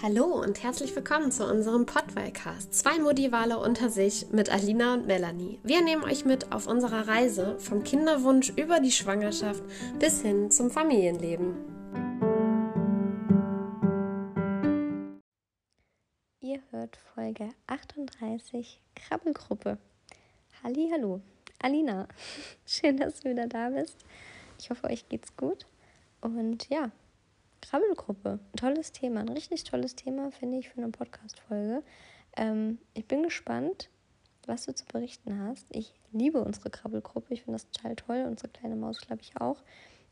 [0.00, 2.72] Hallo und herzlich willkommen zu unserem Podwellcast.
[2.72, 5.58] Zwei Modivale unter sich mit Alina und Melanie.
[5.64, 9.60] Wir nehmen euch mit auf unserer Reise vom Kinderwunsch über die Schwangerschaft
[9.98, 11.56] bis hin zum Familienleben.
[16.42, 19.78] Ihr hört Folge 38 Krabbelgruppe.
[20.62, 21.20] Halli, hallo.
[21.60, 22.06] Alina,
[22.66, 23.96] schön, dass du wieder da bist.
[24.60, 25.66] Ich hoffe, euch geht's gut.
[26.20, 26.92] Und ja,
[27.60, 28.38] Krabbelgruppe.
[28.52, 31.82] Ein tolles Thema, ein richtig tolles Thema, finde ich, für eine Podcast-Folge.
[32.36, 33.90] Ähm, ich bin gespannt,
[34.46, 35.66] was du zu berichten hast.
[35.70, 37.34] Ich liebe unsere Krabbelgruppe.
[37.34, 38.24] Ich finde das total toll.
[38.26, 39.62] Unsere kleine Maus, glaube ich, auch.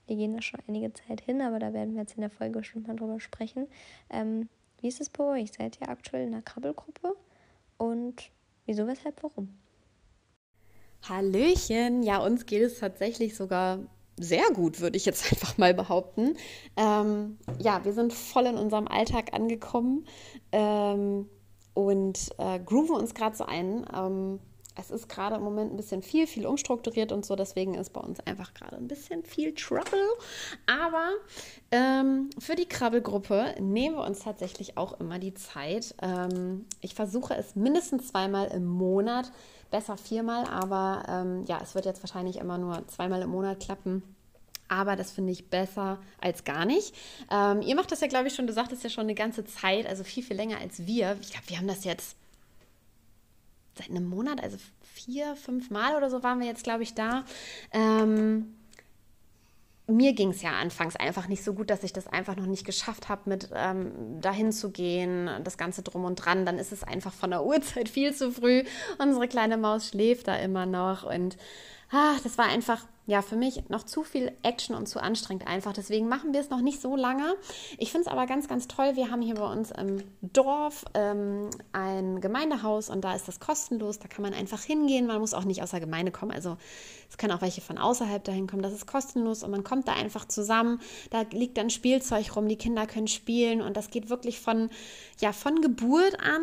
[0.06, 2.58] Wir gehen da schon einige Zeit hin, aber da werden wir jetzt in der Folge
[2.58, 3.66] bestimmt mal drüber sprechen.
[4.10, 4.48] Ähm,
[4.80, 5.52] wie ist es bei euch?
[5.52, 7.16] Seid ihr aktuell in einer Krabbelgruppe?
[7.78, 8.30] Und
[8.66, 9.58] wieso, weshalb, warum?
[11.08, 13.80] Hallöchen, ja, uns geht es tatsächlich sogar
[14.18, 16.36] sehr gut, würde ich jetzt einfach mal behaupten.
[16.76, 20.06] Ähm, ja, wir sind voll in unserem Alltag angekommen
[20.52, 21.28] ähm,
[21.74, 23.86] und äh, grooven uns gerade so ein.
[23.94, 24.40] Ähm,
[24.78, 28.00] es ist gerade im Moment ein bisschen viel, viel umstrukturiert und so, deswegen ist bei
[28.00, 30.06] uns einfach gerade ein bisschen viel Trouble.
[30.66, 31.12] Aber
[31.70, 35.94] ähm, für die Krabbelgruppe nehmen wir uns tatsächlich auch immer die Zeit.
[36.02, 39.32] Ähm, ich versuche es mindestens zweimal im Monat
[39.70, 44.02] besser viermal, aber ähm, ja, es wird jetzt wahrscheinlich immer nur zweimal im Monat klappen.
[44.68, 46.94] Aber das finde ich besser als gar nicht.
[47.30, 49.86] Ähm, ihr macht das ja, glaube ich, schon, du sagtest ja schon eine ganze Zeit,
[49.86, 51.16] also viel, viel länger als wir.
[51.20, 52.16] Ich glaube, wir haben das jetzt
[53.76, 54.56] seit einem Monat, also
[54.94, 57.24] vier, fünf Mal oder so waren wir jetzt, glaube ich, da.
[57.72, 58.54] Ähm,
[59.88, 62.64] mir ging es ja anfangs einfach nicht so gut, dass ich das einfach noch nicht
[62.64, 66.44] geschafft habe, mit ähm, dahin zu gehen, das Ganze drum und dran.
[66.44, 68.64] Dann ist es einfach von der Uhrzeit viel zu früh.
[68.98, 71.36] Unsere kleine Maus schläft da immer noch und
[71.92, 75.72] ah, das war einfach ja, für mich noch zu viel Action und zu anstrengend einfach.
[75.72, 77.36] Deswegen machen wir es noch nicht so lange.
[77.78, 78.96] Ich finde es aber ganz, ganz toll.
[78.96, 84.00] Wir haben hier bei uns im Dorf ähm, ein Gemeindehaus und da ist das kostenlos.
[84.00, 85.06] Da kann man einfach hingehen.
[85.06, 86.32] Man muss auch nicht aus der Gemeinde kommen.
[86.32, 86.56] Also
[87.16, 88.62] es können auch welche von außerhalb dahin kommen.
[88.62, 90.80] Das ist kostenlos und man kommt da einfach zusammen.
[91.08, 92.46] Da liegt dann Spielzeug rum.
[92.46, 94.68] Die Kinder können spielen und das geht wirklich von,
[95.20, 96.42] ja, von Geburt an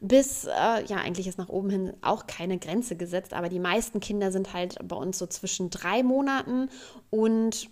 [0.00, 3.34] bis, äh, ja, eigentlich ist nach oben hin auch keine Grenze gesetzt.
[3.34, 6.68] Aber die meisten Kinder sind halt bei uns so zwischen drei Monaten
[7.10, 7.68] und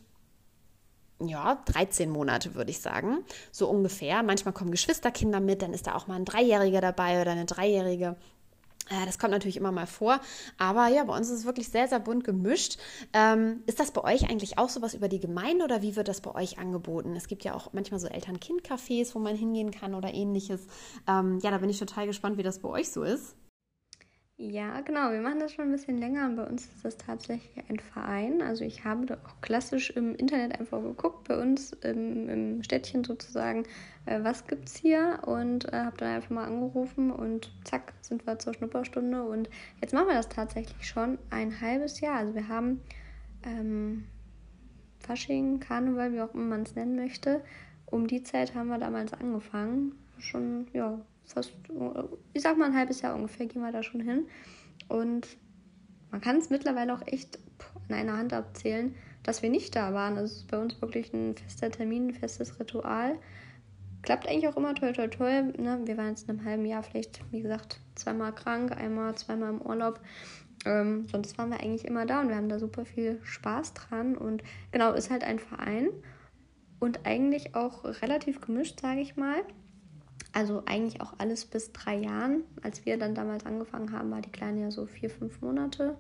[1.23, 3.19] ja, 13 Monate würde ich sagen,
[3.53, 4.25] so ungefähr.
[4.25, 8.17] Manchmal kommen Geschwisterkinder mit, dann ist da auch mal ein Dreijähriger dabei oder eine Dreijährige.
[8.91, 10.21] Äh, das kommt natürlich immer mal vor,
[10.59, 12.79] aber ja, bei uns ist es wirklich sehr, sehr bunt gemischt.
[13.13, 16.21] Ähm, ist das bei euch eigentlich auch sowas über die Gemeinde oder wie wird das
[16.21, 17.15] bei euch angeboten?
[17.17, 20.67] Es gibt ja auch manchmal so Eltern-Kind-Cafés, wo man hingehen kann oder ähnliches.
[21.09, 23.37] Ähm, ja, da bin ich total gespannt, wie das bei euch so ist.
[24.43, 25.13] Ja, genau.
[25.13, 28.41] Wir machen das schon ein bisschen länger und bei uns ist das tatsächlich ein Verein.
[28.41, 33.05] Also ich habe da auch klassisch im Internet einfach geguckt, bei uns im, im Städtchen
[33.05, 33.65] sozusagen,
[34.07, 38.39] äh, was es hier und äh, habe dann einfach mal angerufen und zack, sind wir
[38.39, 39.51] zur Schnupperstunde und
[39.83, 42.17] jetzt machen wir das tatsächlich schon ein halbes Jahr.
[42.17, 42.81] Also wir haben
[43.45, 44.07] ähm,
[45.01, 47.43] Fasching, Karneval, wie auch immer man es nennen möchte.
[47.85, 49.93] Um die Zeit haben wir damals angefangen.
[50.19, 50.99] Schon, ja,
[51.33, 51.53] fast,
[52.33, 54.27] ich sag mal ein halbes Jahr ungefähr, gehen wir da schon hin.
[54.89, 55.27] Und
[56.11, 57.39] man kann es mittlerweile auch echt
[57.89, 60.17] an einer Hand abzählen, dass wir nicht da waren.
[60.17, 63.19] Das ist bei uns wirklich ein fester Termin, ein festes Ritual.
[64.03, 65.53] Klappt eigentlich auch immer toll, toll, toll.
[65.59, 65.81] Ne?
[65.85, 69.61] Wir waren jetzt in einem halben Jahr vielleicht, wie gesagt, zweimal krank, einmal, zweimal im
[69.61, 70.01] Urlaub.
[70.65, 74.17] Ähm, sonst waren wir eigentlich immer da und wir haben da super viel Spaß dran.
[74.17, 74.43] Und
[74.73, 75.91] genau, ist halt ein Verein
[76.81, 79.45] und eigentlich auch relativ gemischt, sage ich mal.
[80.33, 82.45] Also eigentlich auch alles bis drei Jahren.
[82.63, 85.97] Als wir dann damals angefangen haben, war die Kleine ja so vier, fünf Monate.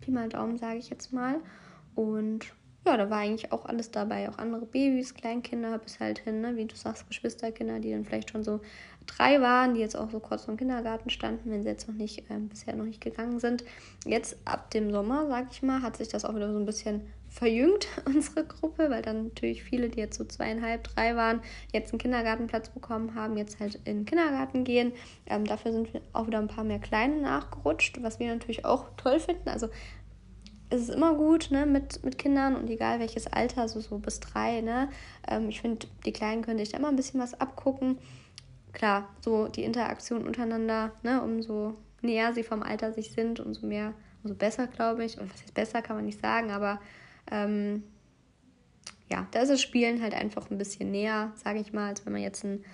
[0.00, 1.40] Pi mal Daumen, sage ich jetzt mal.
[1.94, 2.46] Und
[2.86, 4.28] ja, da war eigentlich auch alles dabei.
[4.28, 6.56] Auch andere Babys, Kleinkinder bis halt hin, ne?
[6.56, 8.60] wie du sagst, Geschwisterkinder, die dann vielleicht schon so
[9.06, 12.30] drei waren, die jetzt auch so kurz vom Kindergarten standen, wenn sie jetzt noch nicht,
[12.30, 13.64] äh, bisher noch nicht gegangen sind.
[14.04, 17.02] Jetzt ab dem Sommer, sag ich mal, hat sich das auch wieder so ein bisschen
[17.34, 21.40] verjüngt, unsere Gruppe, weil dann natürlich viele, die jetzt so zweieinhalb, drei waren,
[21.72, 24.92] jetzt einen Kindergartenplatz bekommen haben, jetzt halt in den Kindergarten gehen.
[25.26, 29.20] Ähm, dafür sind auch wieder ein paar mehr Kleine nachgerutscht, was wir natürlich auch toll
[29.20, 29.48] finden.
[29.48, 29.68] Also
[30.70, 34.20] es ist immer gut ne, mit, mit Kindern und egal welches Alter, also so bis
[34.20, 34.60] drei.
[34.60, 34.88] Ne,
[35.28, 37.98] ähm, ich finde, die Kleinen können sich da immer ein bisschen was abgucken
[38.74, 43.94] klar, so die Interaktion untereinander, ne, umso näher sie vom Alter sich sind, umso mehr,
[44.22, 45.18] umso besser, glaube ich.
[45.18, 46.80] Und was heißt besser, kann man nicht sagen, aber
[47.30, 47.82] ähm,
[49.10, 52.12] ja, da ist das Spielen halt einfach ein bisschen näher, sage ich mal, als wenn
[52.12, 52.64] man jetzt ein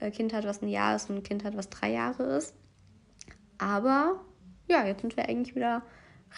[0.00, 2.54] äh, Kind hat, was ein Jahr ist und ein Kind hat, was drei Jahre ist.
[3.58, 4.20] Aber
[4.68, 5.82] ja, jetzt sind wir eigentlich wieder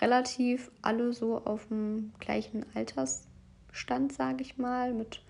[0.00, 5.22] relativ alle so auf dem gleichen Altersstand, sage ich mal, mit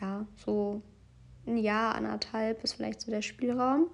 [0.00, 0.82] ja, so
[1.46, 3.88] ein Jahr, anderthalb ist vielleicht so der Spielraum.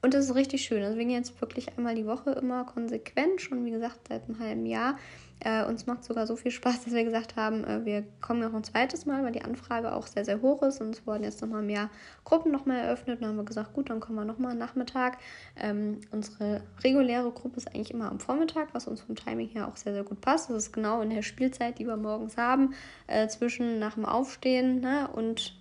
[0.00, 0.82] Und das ist richtig schön.
[0.82, 4.38] Also wir gehen jetzt wirklich einmal die Woche immer konsequent, schon wie gesagt seit einem
[4.38, 4.96] halben Jahr.
[5.40, 8.52] Äh, uns macht sogar so viel Spaß, dass wir gesagt haben, äh, wir kommen noch
[8.52, 11.40] ein zweites Mal, weil die Anfrage auch sehr, sehr hoch ist und es wurden jetzt
[11.40, 11.90] nochmal mehr
[12.24, 13.16] Gruppen nochmal eröffnet.
[13.16, 15.18] Und dann haben wir gesagt, gut, dann kommen wir nochmal Nachmittag.
[15.56, 19.76] Ähm, unsere reguläre Gruppe ist eigentlich immer am Vormittag, was uns vom Timing her auch
[19.76, 20.50] sehr, sehr gut passt.
[20.50, 22.74] Das ist genau in der Spielzeit, die wir morgens haben,
[23.06, 25.54] äh, zwischen nach dem Aufstehen ne, und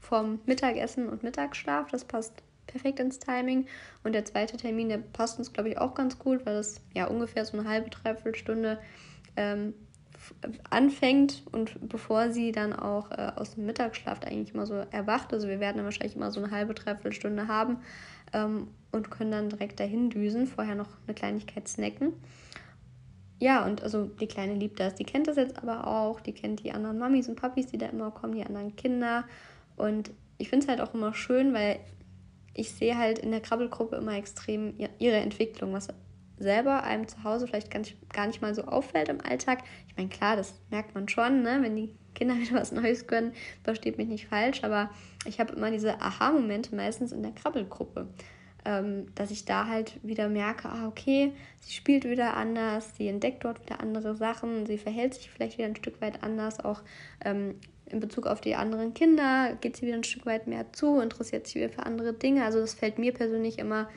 [0.00, 1.90] vom Mittagessen und Mittagsschlaf.
[1.90, 2.32] Das passt
[2.66, 3.66] perfekt ins Timing.
[4.04, 7.06] Und der zweite Termin, der passt uns, glaube ich, auch ganz gut, weil das ja
[7.06, 8.78] ungefähr so eine halbe, dreiviertel Stunde
[9.36, 9.74] ähm,
[10.70, 15.32] anfängt und bevor sie dann auch äh, aus dem Mittagsschlaf eigentlich immer so erwacht.
[15.32, 17.78] Also wir werden dann wahrscheinlich immer so eine halbe, dreiviertel Stunde haben
[18.32, 22.12] ähm, und können dann direkt dahin düsen, vorher noch eine Kleinigkeit snacken.
[23.38, 24.94] Ja, und also die Kleine liebt das.
[24.94, 26.20] Die kennt das jetzt aber auch.
[26.20, 29.24] Die kennt die anderen Mamis und Papis, die da immer kommen, die anderen Kinder.
[29.76, 31.78] Und ich finde es halt auch immer schön, weil
[32.54, 35.88] ich sehe halt in der Krabbelgruppe immer extrem ihre Entwicklung, was
[36.38, 39.62] selber einem zu Hause vielleicht gar nicht, gar nicht mal so auffällt im Alltag.
[39.88, 41.58] Ich meine, klar, das merkt man schon, ne?
[41.62, 43.32] wenn die Kinder wieder was Neues können,
[43.64, 44.90] versteht mich nicht falsch, aber
[45.24, 48.08] ich habe immer diese Aha-Momente meistens in der Krabbelgruppe,
[48.64, 53.44] ähm, dass ich da halt wieder merke, ah, okay, sie spielt wieder anders, sie entdeckt
[53.44, 56.82] dort wieder andere Sachen, sie verhält sich vielleicht wieder ein Stück weit anders, auch
[57.24, 57.54] ähm,
[57.88, 61.46] in Bezug auf die anderen Kinder geht sie wieder ein Stück weit mehr zu, interessiert
[61.46, 62.44] sich wieder für andere Dinge.
[62.44, 63.88] Also das fällt mir persönlich immer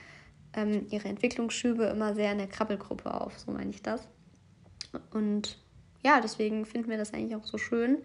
[0.54, 4.07] ähm, ihre Entwicklungsschübe immer sehr in der Krabbelgruppe auf, so meine ich das.
[5.12, 5.57] Und
[6.04, 8.00] ja, deswegen finden wir das eigentlich auch so schön.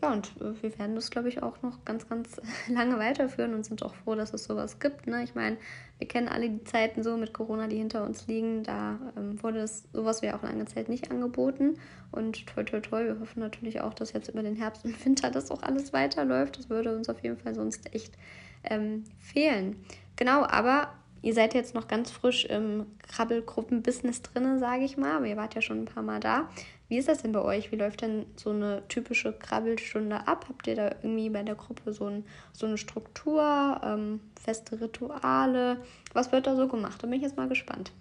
[0.00, 3.82] Ja, und wir werden das, glaube ich, auch noch ganz, ganz lange weiterführen und sind
[3.82, 5.08] auch froh, dass es sowas gibt.
[5.08, 5.24] Ne?
[5.24, 5.56] Ich meine,
[5.98, 8.62] wir kennen alle die Zeiten so mit Corona, die hinter uns liegen.
[8.62, 11.78] Da ähm, wurde es sowas wie auch lange Zeit nicht angeboten.
[12.12, 15.32] Und toi, toi, toi, wir hoffen natürlich auch, dass jetzt über den Herbst und Winter
[15.32, 16.58] das auch alles weiterläuft.
[16.58, 18.14] Das würde uns auf jeden Fall sonst echt
[18.62, 19.84] ähm, fehlen.
[20.18, 20.88] Genau, aber
[21.22, 25.16] ihr seid jetzt noch ganz frisch im Krabbelgruppen-Business drin, sage ich mal.
[25.16, 26.48] Aber ihr wart ja schon ein paar Mal da.
[26.88, 27.70] Wie ist das denn bei euch?
[27.70, 30.46] Wie läuft denn so eine typische Krabbelstunde ab?
[30.48, 35.76] Habt ihr da irgendwie bei der Gruppe so, ein, so eine Struktur, ähm, feste Rituale?
[36.14, 37.00] Was wird da so gemacht?
[37.00, 37.92] Da bin ich jetzt mal gespannt.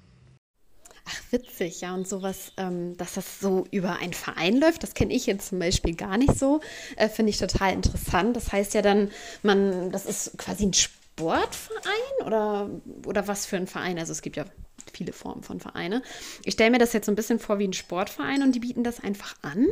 [1.06, 1.94] Ach, witzig, ja.
[1.94, 5.60] Und sowas, ähm, dass das so über einen Verein läuft, das kenne ich jetzt zum
[5.60, 6.62] Beispiel gar nicht so.
[6.96, 8.36] Äh, Finde ich total interessant.
[8.36, 9.12] Das heißt ja dann,
[9.44, 10.97] man, das ist quasi ein Spiel.
[11.18, 12.70] Sportverein oder,
[13.08, 13.98] oder was für ein Verein?
[13.98, 14.46] Also es gibt ja
[14.94, 16.04] viele Formen von Vereine.
[16.46, 18.84] Ich stelle mir das jetzt so ein bisschen vor wie ein Sportverein und die bieten
[18.84, 19.68] das einfach an.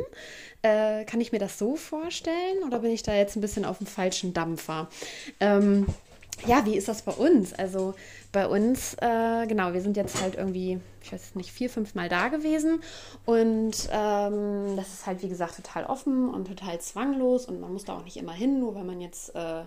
[0.62, 3.78] Äh, kann ich mir das so vorstellen oder bin ich da jetzt ein bisschen auf
[3.78, 4.88] dem falschen Dampfer?
[5.38, 5.86] Ähm,
[6.46, 7.54] ja, wie ist das bei uns?
[7.54, 7.94] Also
[8.32, 12.08] bei uns, äh, genau, wir sind jetzt halt irgendwie, ich weiß nicht, vier, fünf Mal
[12.08, 12.82] da gewesen
[13.24, 17.84] und ähm, das ist halt, wie gesagt, total offen und total zwanglos und man muss
[17.84, 19.62] da auch nicht immer hin, nur weil man jetzt äh,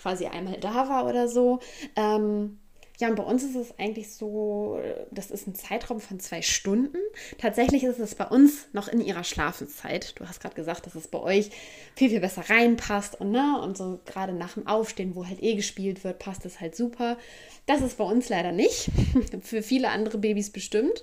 [0.00, 1.60] quasi einmal da war oder so.
[1.96, 2.58] Ähm,
[3.00, 4.78] ja, und bei uns ist es eigentlich so,
[5.10, 6.98] das ist ein Zeitraum von zwei Stunden.
[7.38, 10.20] Tatsächlich ist es bei uns noch in ihrer Schlafenszeit.
[10.20, 11.50] Du hast gerade gesagt, dass es bei euch
[11.96, 15.54] viel, viel besser reinpasst und, ne, und so gerade nach dem Aufstehen, wo halt eh
[15.54, 17.16] gespielt wird, passt es halt super.
[17.64, 18.90] Das ist bei uns leider nicht.
[19.40, 21.02] Für viele andere Babys bestimmt.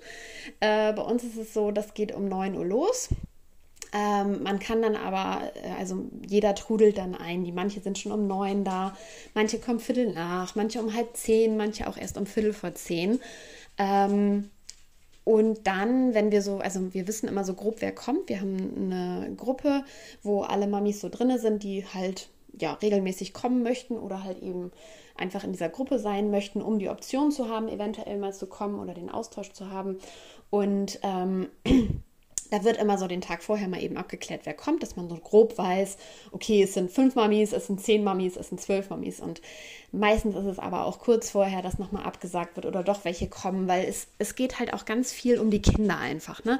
[0.59, 3.09] Äh, bei uns ist es so, das geht um 9 Uhr los.
[3.93, 7.43] Ähm, man kann dann aber, äh, also jeder trudelt dann ein.
[7.43, 8.95] Die manche sind schon um neun da,
[9.33, 13.19] manche kommen Viertel nach, manche um halb zehn, manche auch erst um Viertel vor zehn.
[13.77, 14.49] Ähm,
[15.23, 18.29] und dann, wenn wir so, also wir wissen immer so grob, wer kommt.
[18.29, 19.83] Wir haben eine Gruppe,
[20.23, 24.71] wo alle Mamis so drinne sind, die halt ja regelmäßig kommen möchten oder halt eben
[25.17, 28.79] einfach in dieser Gruppe sein möchten, um die Option zu haben, eventuell mal zu kommen
[28.79, 29.97] oder den Austausch zu haben.
[30.49, 31.49] Und ähm,
[32.49, 35.15] da wird immer so den Tag vorher mal eben abgeklärt, wer kommt, dass man so
[35.15, 35.97] grob weiß,
[36.31, 39.19] okay, es sind fünf Mamis, es sind zehn Mamis, es sind zwölf Mamis.
[39.19, 39.41] Und
[39.91, 43.67] meistens ist es aber auch kurz vorher, dass nochmal abgesagt wird oder doch welche kommen,
[43.67, 46.43] weil es, es geht halt auch ganz viel um die Kinder einfach.
[46.43, 46.59] Ne?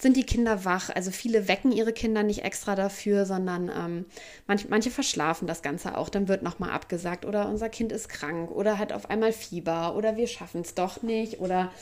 [0.00, 0.90] Sind die Kinder wach.
[0.94, 4.04] Also viele wecken ihre Kinder nicht extra dafür, sondern ähm,
[4.46, 6.08] manch, manche verschlafen das Ganze auch.
[6.08, 10.16] Dann wird nochmal abgesagt oder unser Kind ist krank oder hat auf einmal Fieber oder
[10.16, 11.72] wir schaffen es doch nicht oder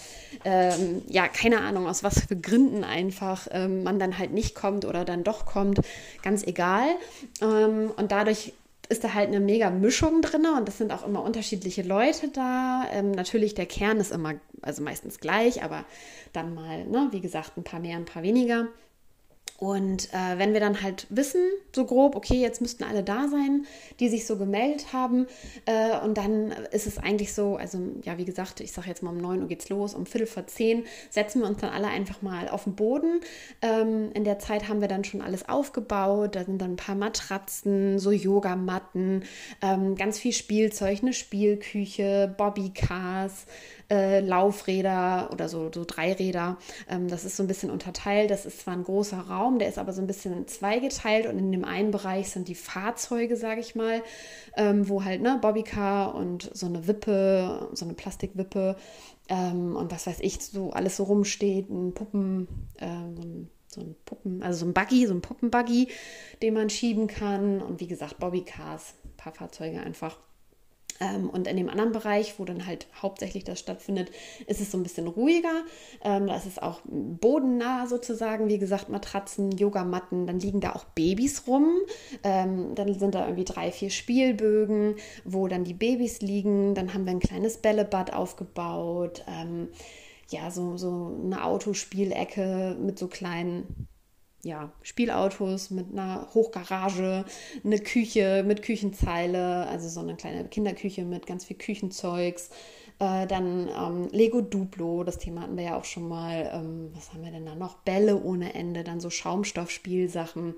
[0.44, 4.85] ähm, ja, keine Ahnung, aus was für Gründen einfach ähm, man dann halt nicht kommt
[4.87, 5.80] oder dann doch kommt.
[6.23, 6.87] Ganz egal.
[7.42, 8.54] Ähm, und dadurch
[8.88, 12.85] ist da halt eine mega Mischung drin und es sind auch immer unterschiedliche Leute da.
[12.93, 15.85] Ähm, natürlich, der Kern ist immer, also meistens gleich, aber
[16.33, 18.69] dann mal, ne, wie gesagt, ein paar mehr, ein paar weniger.
[19.58, 21.40] Und äh, wenn wir dann halt wissen,
[21.75, 23.66] so grob, okay, jetzt müssten alle da sein,
[24.00, 25.26] die sich so gemeldet haben.
[25.64, 29.10] Äh, und dann ist es eigentlich so, also ja, wie gesagt, ich sage jetzt mal
[29.10, 32.22] um 9 Uhr geht's los, um Viertel vor 10 setzen wir uns dann alle einfach
[32.22, 33.20] mal auf den Boden.
[33.62, 36.36] Ähm, in der Zeit haben wir dann schon alles aufgebaut.
[36.36, 39.25] Da sind dann ein paar Matratzen, so Yogamatten,
[39.62, 43.46] ähm, ganz viel Spielzeug, eine Spielküche, Bobbycars,
[43.90, 46.59] äh, Laufräder oder so, so Dreiräder.
[46.88, 48.31] Ähm, das ist so ein bisschen unterteilt.
[48.31, 51.52] Das ist zwar ein großer Raum, der ist aber so ein bisschen zweigeteilt und in
[51.52, 54.02] dem einen Bereich sind die Fahrzeuge, sage ich mal,
[54.57, 58.76] ähm, wo halt ne, Bobbycar und so eine Wippe, so eine Plastikwippe
[59.28, 64.43] ähm, und was weiß ich, so alles so rumsteht, ein Puppen, ähm, so ein Puppen,
[64.43, 65.88] also so ein Buggy, so ein Puppenbuggy,
[66.43, 70.19] den man schieben kann und wie gesagt Bobbycars, ein paar Fahrzeuge einfach.
[71.00, 74.11] Ähm, und in dem anderen Bereich, wo dann halt hauptsächlich das stattfindet,
[74.47, 75.65] ist es so ein bisschen ruhiger.
[76.03, 78.49] Ähm, da ist es auch bodennah sozusagen.
[78.49, 80.26] Wie gesagt, Matratzen, Yogamatten.
[80.26, 81.69] Dann liegen da auch Babys rum.
[82.23, 86.75] Ähm, dann sind da irgendwie drei, vier Spielbögen, wo dann die Babys liegen.
[86.75, 89.25] Dann haben wir ein kleines Bällebad aufgebaut.
[90.29, 93.88] Ja, so, so eine Autospielecke mit so kleinen
[94.47, 97.25] ja, Spielautos mit einer Hochgarage,
[97.65, 102.50] eine Küche mit Küchenzeile, also so eine kleine Kinderküche mit ganz viel Küchenzeugs.
[103.00, 106.49] Äh, dann ähm, Lego Duplo, das Thema hatten wir ja auch schon mal.
[106.55, 107.79] Ähm, was haben wir denn da noch?
[107.79, 110.55] Bälle ohne Ende, dann so Schaumstoffspielsachen.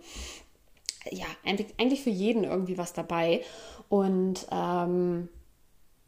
[1.10, 3.40] Ja, eigentlich, eigentlich für jeden irgendwie was dabei.
[3.88, 5.30] Und ähm,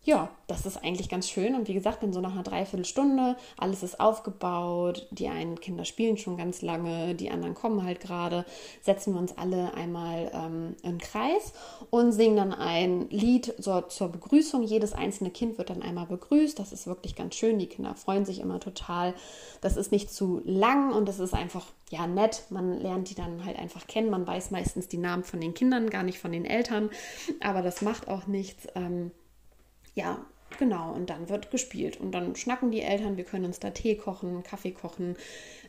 [0.03, 1.55] ja, das ist eigentlich ganz schön.
[1.55, 5.07] Und wie gesagt, in so nach einer Dreiviertelstunde, alles ist aufgebaut.
[5.11, 8.47] Die einen Kinder spielen schon ganz lange, die anderen kommen halt gerade.
[8.81, 11.53] Setzen wir uns alle einmal ähm, in Kreis
[11.91, 14.63] und singen dann ein Lied so, zur Begrüßung.
[14.63, 16.59] Jedes einzelne Kind wird dann einmal begrüßt.
[16.59, 17.59] Das ist wirklich ganz schön.
[17.59, 19.13] Die Kinder freuen sich immer total.
[19.61, 22.45] Das ist nicht zu lang und das ist einfach ja nett.
[22.49, 24.09] Man lernt die dann halt einfach kennen.
[24.09, 26.89] Man weiß meistens die Namen von den Kindern, gar nicht von den Eltern.
[27.41, 28.67] Aber das macht auch nichts.
[28.75, 29.11] Ähm,
[30.01, 30.19] ja,
[30.59, 32.01] genau, und dann wird gespielt.
[32.01, 35.17] Und dann schnacken die Eltern, wir können uns da Tee kochen, Kaffee kochen.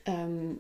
[0.06, 0.60] Ähm,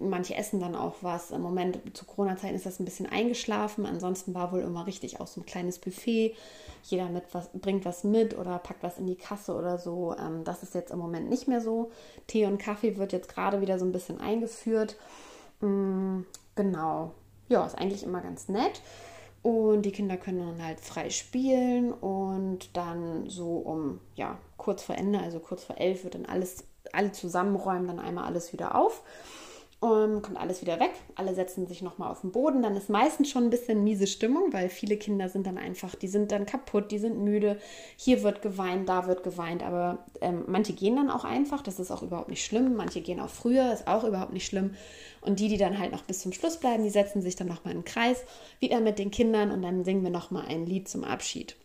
[0.00, 1.30] manche essen dann auch was.
[1.30, 3.86] Im Moment zu Corona-Zeiten ist das ein bisschen eingeschlafen.
[3.86, 6.34] Ansonsten war wohl immer richtig auch so ein kleines Buffet.
[6.82, 10.14] Jeder mit was, bringt was mit oder packt was in die Kasse oder so.
[10.18, 11.90] Ähm, das ist jetzt im Moment nicht mehr so.
[12.26, 14.96] Tee und Kaffee wird jetzt gerade wieder so ein bisschen eingeführt.
[15.62, 17.12] Ähm, genau.
[17.48, 18.82] Ja, ist eigentlich immer ganz nett.
[19.42, 24.94] Und die Kinder können dann halt frei spielen und dann so um, ja, kurz vor
[24.94, 29.02] Ende, also kurz vor elf, wird dann alles, alle zusammenräumen, dann einmal alles wieder auf.
[29.82, 30.92] Und kommt alles wieder weg.
[31.16, 32.62] Alle setzen sich nochmal auf den Boden.
[32.62, 36.06] Dann ist meistens schon ein bisschen miese Stimmung, weil viele Kinder sind dann einfach, die
[36.06, 37.58] sind dann kaputt, die sind müde.
[37.96, 39.64] Hier wird geweint, da wird geweint.
[39.64, 41.62] Aber ähm, manche gehen dann auch einfach.
[41.62, 42.76] Das ist auch überhaupt nicht schlimm.
[42.76, 44.74] Manche gehen auch früher, ist auch überhaupt nicht schlimm.
[45.20, 47.74] Und die, die dann halt noch bis zum Schluss bleiben, die setzen sich dann nochmal
[47.74, 48.22] den Kreis,
[48.60, 51.56] wieder mit den Kindern und dann singen wir nochmal ein Lied zum Abschied.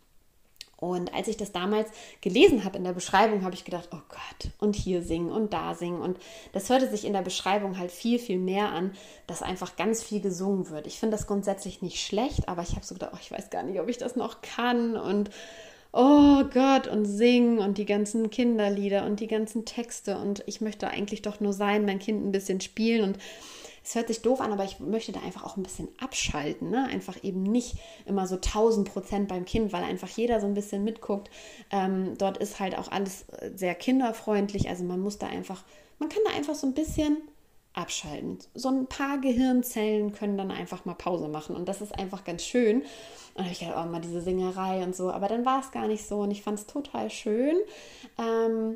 [0.80, 1.90] Und als ich das damals
[2.22, 5.74] gelesen habe in der Beschreibung, habe ich gedacht, oh Gott, und hier singen und da
[5.74, 6.02] singen.
[6.02, 6.18] Und
[6.54, 8.92] das hörte sich in der Beschreibung halt viel, viel mehr an,
[9.26, 10.86] dass einfach ganz viel gesungen wird.
[10.86, 13.64] Ich finde das grundsätzlich nicht schlecht, aber ich habe so gedacht, oh, ich weiß gar
[13.64, 14.96] nicht, ob ich das noch kann.
[14.96, 15.32] Und
[15.94, 20.20] oh Gott, und singen und die ganzen Kinderlieder und die ganzen Texte.
[20.20, 23.04] Und ich möchte eigentlich doch nur sein, mein Kind ein bisschen spielen.
[23.04, 23.18] Und
[23.88, 26.70] es hört sich doof an, aber ich möchte da einfach auch ein bisschen abschalten.
[26.70, 26.90] Ne?
[26.92, 30.84] Einfach eben nicht immer so 1000 Prozent beim Kind, weil einfach jeder so ein bisschen
[30.84, 31.30] mitguckt.
[31.72, 34.68] Ähm, dort ist halt auch alles äh, sehr kinderfreundlich.
[34.68, 35.64] Also man muss da einfach,
[36.00, 37.20] man kann da einfach so ein bisschen
[37.72, 38.40] abschalten.
[38.54, 42.44] So ein paar Gehirnzellen können dann einfach mal Pause machen und das ist einfach ganz
[42.44, 42.82] schön.
[43.36, 45.88] Und habe ich gedacht, oh, mal diese Singerei und so, aber dann war es gar
[45.88, 47.56] nicht so und ich fand es total schön.
[48.18, 48.76] Ähm,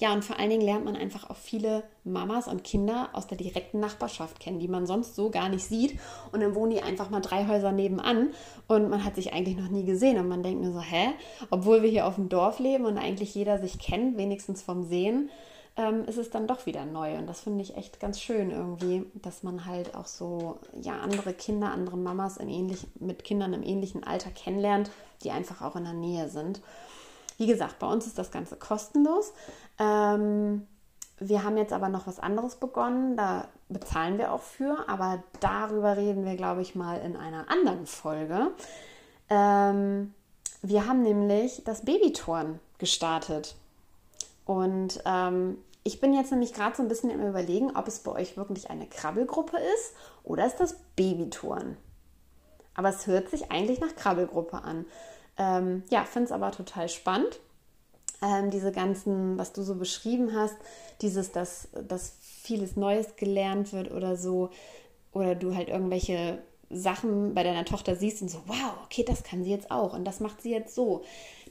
[0.00, 3.38] ja, und vor allen Dingen lernt man einfach auch viele Mamas und Kinder aus der
[3.38, 5.98] direkten Nachbarschaft kennen, die man sonst so gar nicht sieht.
[6.32, 8.30] Und dann wohnen die einfach mal drei Häuser nebenan
[8.66, 10.18] und man hat sich eigentlich noch nie gesehen.
[10.18, 11.10] Und man denkt mir so, hä?
[11.50, 15.30] Obwohl wir hier auf dem Dorf leben und eigentlich jeder sich kennt, wenigstens vom Sehen,
[15.76, 17.16] ähm, ist es dann doch wieder neu.
[17.16, 21.32] Und das finde ich echt ganz schön irgendwie, dass man halt auch so, ja, andere
[21.34, 24.90] Kinder, andere Mamas im ähnlich, mit Kindern im ähnlichen Alter kennenlernt,
[25.22, 26.60] die einfach auch in der Nähe sind.
[27.36, 29.32] Wie gesagt, bei uns ist das Ganze kostenlos.
[29.78, 30.66] Ähm,
[31.18, 35.96] wir haben jetzt aber noch was anderes begonnen, da bezahlen wir auch für, aber darüber
[35.96, 38.50] reden wir, glaube ich, mal in einer anderen Folge.
[39.30, 40.12] Ähm,
[40.62, 43.54] wir haben nämlich das Babyturn gestartet.
[44.44, 48.12] Und ähm, ich bin jetzt nämlich gerade so ein bisschen im Überlegen, ob es bei
[48.12, 51.76] euch wirklich eine Krabbelgruppe ist oder ist das Babyturn.
[52.74, 54.86] Aber es hört sich eigentlich nach Krabbelgruppe an.
[55.36, 57.38] Ähm, ja, finde es aber total spannend.
[58.24, 60.56] Ähm, diese ganzen, was du so beschrieben hast,
[61.02, 64.50] dieses, dass, dass vieles Neues gelernt wird oder so,
[65.12, 69.44] oder du halt irgendwelche Sachen bei deiner Tochter siehst und so, wow, okay, das kann
[69.44, 71.02] sie jetzt auch und das macht sie jetzt so.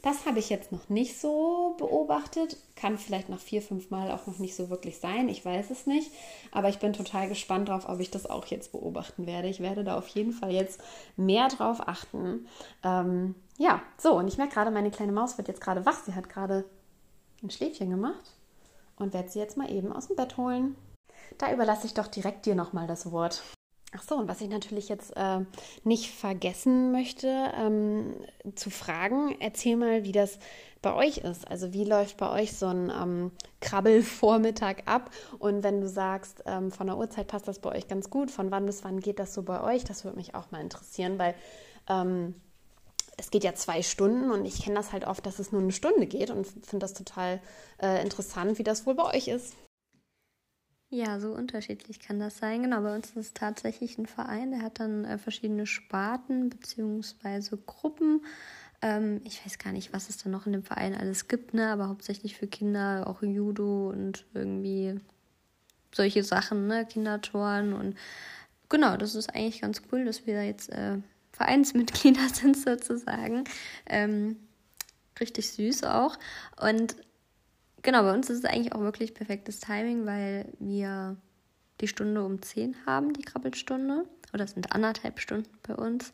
[0.03, 2.57] Das habe ich jetzt noch nicht so beobachtet.
[2.75, 5.29] Kann vielleicht noch vier, fünf Mal auch noch nicht so wirklich sein.
[5.29, 6.11] Ich weiß es nicht.
[6.51, 9.47] Aber ich bin total gespannt drauf, ob ich das auch jetzt beobachten werde.
[9.47, 10.83] Ich werde da auf jeden Fall jetzt
[11.15, 12.47] mehr drauf achten.
[12.83, 16.03] Ähm, ja, so, und ich merke gerade, meine kleine Maus wird jetzt gerade wach.
[16.05, 16.65] Sie hat gerade
[17.41, 18.33] ein Schläfchen gemacht
[18.97, 20.75] und werde sie jetzt mal eben aus dem Bett holen.
[21.37, 23.41] Da überlasse ich doch direkt dir nochmal das Wort.
[23.95, 25.41] Ach so, und was ich natürlich jetzt äh,
[25.83, 28.15] nicht vergessen möchte ähm,
[28.55, 30.39] zu fragen, erzähl mal, wie das
[30.81, 31.47] bei euch ist.
[31.47, 33.31] Also wie läuft bei euch so ein ähm,
[33.61, 35.11] Krabbelvormittag ab?
[35.37, 38.49] Und wenn du sagst, ähm, von der Uhrzeit passt das bei euch ganz gut, von
[38.49, 39.83] wann bis wann geht das so bei euch?
[39.83, 41.35] Das würde mich auch mal interessieren, weil
[41.87, 42.33] ähm,
[43.17, 45.71] es geht ja zwei Stunden und ich kenne das halt oft, dass es nur eine
[45.71, 47.39] Stunde geht und finde das total
[47.79, 49.55] äh, interessant, wie das wohl bei euch ist.
[50.93, 52.61] Ja, so unterschiedlich kann das sein.
[52.61, 57.57] Genau, bei uns ist es tatsächlich ein Verein, der hat dann äh, verschiedene Sparten bzw.
[57.65, 58.23] Gruppen.
[58.83, 61.69] Ähm, ich weiß gar nicht, was es da noch in dem Verein alles gibt, ne?
[61.69, 64.99] aber hauptsächlich für Kinder auch Judo und irgendwie
[65.95, 66.85] solche Sachen, ne?
[66.85, 67.97] Kindertoren und
[68.69, 70.97] genau, das ist eigentlich ganz cool, dass wir da jetzt äh,
[71.31, 73.45] Vereinsmitglieder sind sozusagen.
[73.87, 74.37] Ähm,
[75.19, 76.19] richtig süß auch.
[76.61, 76.97] Und
[77.83, 81.17] Genau, bei uns ist es eigentlich auch wirklich perfektes Timing, weil wir
[81.81, 84.05] die Stunde um 10 haben, die Krabbelstunde.
[84.33, 86.13] Oder sind anderthalb Stunden bei uns.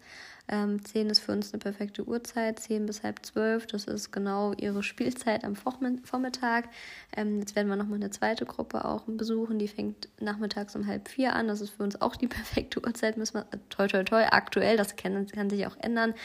[0.51, 4.53] Ähm, 10 ist für uns eine perfekte Uhrzeit, 10 bis halb 12, das ist genau
[4.53, 6.69] ihre Spielzeit am Vormittag.
[7.15, 11.07] Ähm, jetzt werden wir nochmal eine zweite Gruppe auch besuchen, die fängt nachmittags um halb
[11.07, 11.47] vier an.
[11.47, 14.75] Das ist für uns auch die perfekte Uhrzeit, müssen wir, äh, toi toi toi, aktuell,
[14.75, 16.15] das kann, kann sich auch ändern,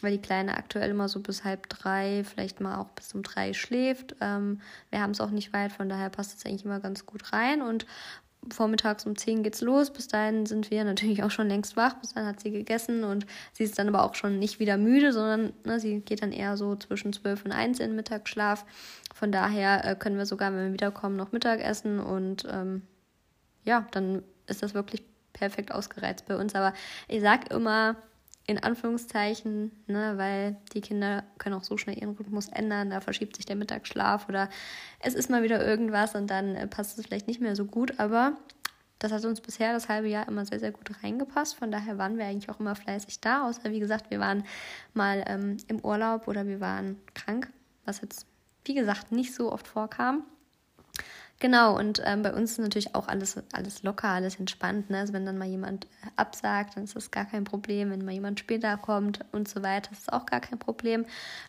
[0.00, 3.52] weil die Kleine aktuell immer so bis halb drei, vielleicht mal auch bis um drei
[3.52, 4.14] schläft.
[4.20, 7.32] Ähm, wir haben es auch nicht weit, von daher passt es eigentlich immer ganz gut
[7.32, 7.86] rein und
[8.50, 9.92] vormittags um 10 geht's los.
[9.92, 11.94] Bis dahin sind wir natürlich auch schon längst wach.
[11.94, 15.12] Bis dann hat sie gegessen und sie ist dann aber auch schon nicht wieder müde,
[15.12, 18.64] sondern ne, sie geht dann eher so zwischen 12 und 1 in Mittagsschlaf.
[19.14, 22.82] Von daher äh, können wir sogar, wenn wir wiederkommen, noch Mittag essen und ähm,
[23.64, 26.54] ja, dann ist das wirklich perfekt ausgereizt bei uns.
[26.54, 26.74] Aber
[27.08, 27.96] ich sag immer,
[28.46, 33.36] in Anführungszeichen, ne, weil die Kinder können auch so schnell ihren Rhythmus ändern, da verschiebt
[33.36, 34.48] sich der Mittagsschlaf oder
[35.00, 37.98] es ist mal wieder irgendwas und dann äh, passt es vielleicht nicht mehr so gut,
[37.98, 38.36] aber
[39.02, 41.56] das hat uns bisher das halbe Jahr immer sehr, sehr gut reingepasst.
[41.56, 44.44] Von daher waren wir eigentlich auch immer fleißig da, außer wie gesagt, wir waren
[44.94, 47.52] mal ähm, im Urlaub oder wir waren krank,
[47.84, 48.26] was jetzt,
[48.64, 50.24] wie gesagt, nicht so oft vorkam.
[51.42, 54.90] Genau, und ähm, bei uns ist natürlich auch alles, alles locker, alles entspannt.
[54.90, 54.98] Ne?
[54.98, 57.90] Also wenn dann mal jemand äh, absagt, dann ist das gar kein Problem.
[57.90, 61.04] Wenn mal jemand später kommt und so weiter, ist das auch gar kein Problem.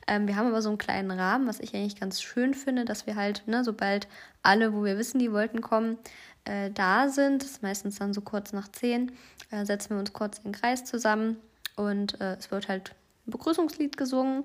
[0.08, 3.06] Ähm, wir haben aber so einen kleinen Rahmen, was ich eigentlich ganz schön finde, dass
[3.06, 4.08] wir halt, ne, sobald
[4.42, 6.00] alle, wo wir wissen, die wollten kommen,
[6.46, 9.12] äh, da sind, das ist meistens dann so kurz nach zehn,
[9.52, 11.38] äh, setzen wir uns kurz in den Kreis zusammen
[11.76, 12.96] und äh, es wird halt
[13.28, 14.44] ein Begrüßungslied gesungen.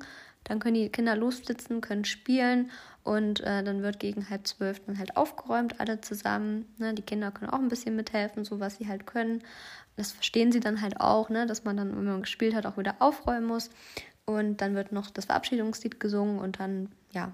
[0.49, 2.71] Dann können die Kinder losflitzen, können spielen
[3.05, 6.67] und äh, dann wird gegen halb zwölf dann halt aufgeräumt, alle zusammen.
[6.79, 6.95] Ne?
[6.95, 9.43] Die Kinder können auch ein bisschen mithelfen, so was sie halt können.
[9.97, 11.47] Das verstehen sie dann halt auch, ne?
[11.47, 13.71] dass man dann, wenn man gespielt hat, auch wieder aufräumen muss.
[14.25, 17.33] Und dann wird noch das Verabschiedungslied gesungen und dann, ja,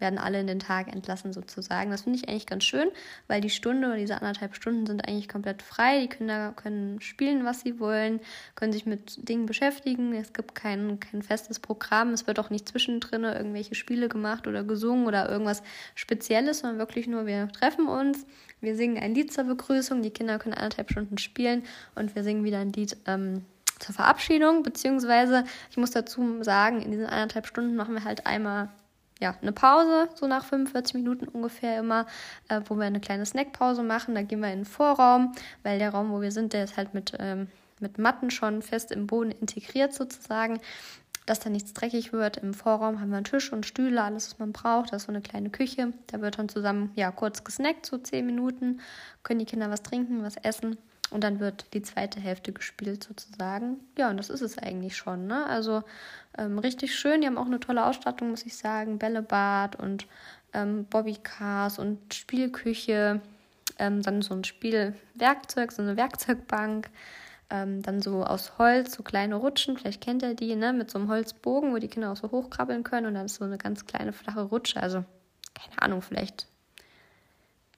[0.00, 1.90] werden alle in den Tag entlassen sozusagen.
[1.90, 2.88] Das finde ich eigentlich ganz schön,
[3.28, 6.00] weil die Stunde oder diese anderthalb Stunden sind eigentlich komplett frei.
[6.00, 8.20] Die Kinder können spielen, was sie wollen,
[8.54, 10.14] können sich mit Dingen beschäftigen.
[10.14, 12.10] Es gibt kein, kein festes Programm.
[12.10, 15.62] Es wird auch nicht zwischendrin irgendwelche Spiele gemacht oder gesungen oder irgendwas
[15.94, 18.26] Spezielles, sondern wirklich nur, wir treffen uns,
[18.60, 21.62] wir singen ein Lied zur Begrüßung, die Kinder können anderthalb Stunden spielen
[21.94, 22.96] und wir singen wieder ein Lied.
[23.06, 23.44] Ähm,
[23.80, 28.68] zur Verabschiedung, beziehungsweise ich muss dazu sagen, in diesen anderthalb Stunden machen wir halt einmal
[29.20, 32.06] ja, eine Pause, so nach 45 Minuten ungefähr immer,
[32.48, 34.14] äh, wo wir eine kleine Snackpause machen.
[34.14, 36.94] Da gehen wir in den Vorraum, weil der Raum, wo wir sind, der ist halt
[36.94, 37.48] mit, ähm,
[37.80, 40.60] mit Matten schon fest im Boden integriert sozusagen,
[41.26, 42.38] dass da nichts dreckig wird.
[42.38, 44.92] Im Vorraum haben wir einen Tisch und Stühle, alles, was man braucht.
[44.92, 45.92] Da ist so eine kleine Küche.
[46.06, 48.80] Da wird dann zusammen, ja, kurz gesnackt, so 10 Minuten.
[49.22, 50.78] Können die Kinder was trinken, was essen.
[51.10, 53.80] Und dann wird die zweite Hälfte gespielt sozusagen.
[53.98, 55.26] Ja, und das ist es eigentlich schon.
[55.26, 55.44] Ne?
[55.46, 55.82] Also
[56.38, 57.20] ähm, richtig schön.
[57.20, 58.98] Die haben auch eine tolle Ausstattung, muss ich sagen.
[58.98, 60.06] Bällebad und
[60.52, 63.20] ähm, Bobbycars und Spielküche.
[63.78, 66.90] Ähm, dann so ein Spielwerkzeug, so eine Werkzeugbank.
[67.50, 70.72] Ähm, dann so aus Holz, so kleine Rutschen, vielleicht kennt ihr die, ne?
[70.72, 73.06] mit so einem Holzbogen, wo die Kinder auch so hochkrabbeln können.
[73.06, 74.80] Und dann ist so eine ganz kleine flache Rutsche.
[74.80, 75.04] Also,
[75.54, 76.46] keine Ahnung, vielleicht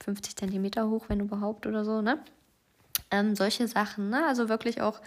[0.05, 2.19] 50 Zentimeter hoch, wenn überhaupt oder so, ne?
[3.13, 4.27] Ähm, solche Sachen, ne?
[4.27, 5.01] Also wirklich auch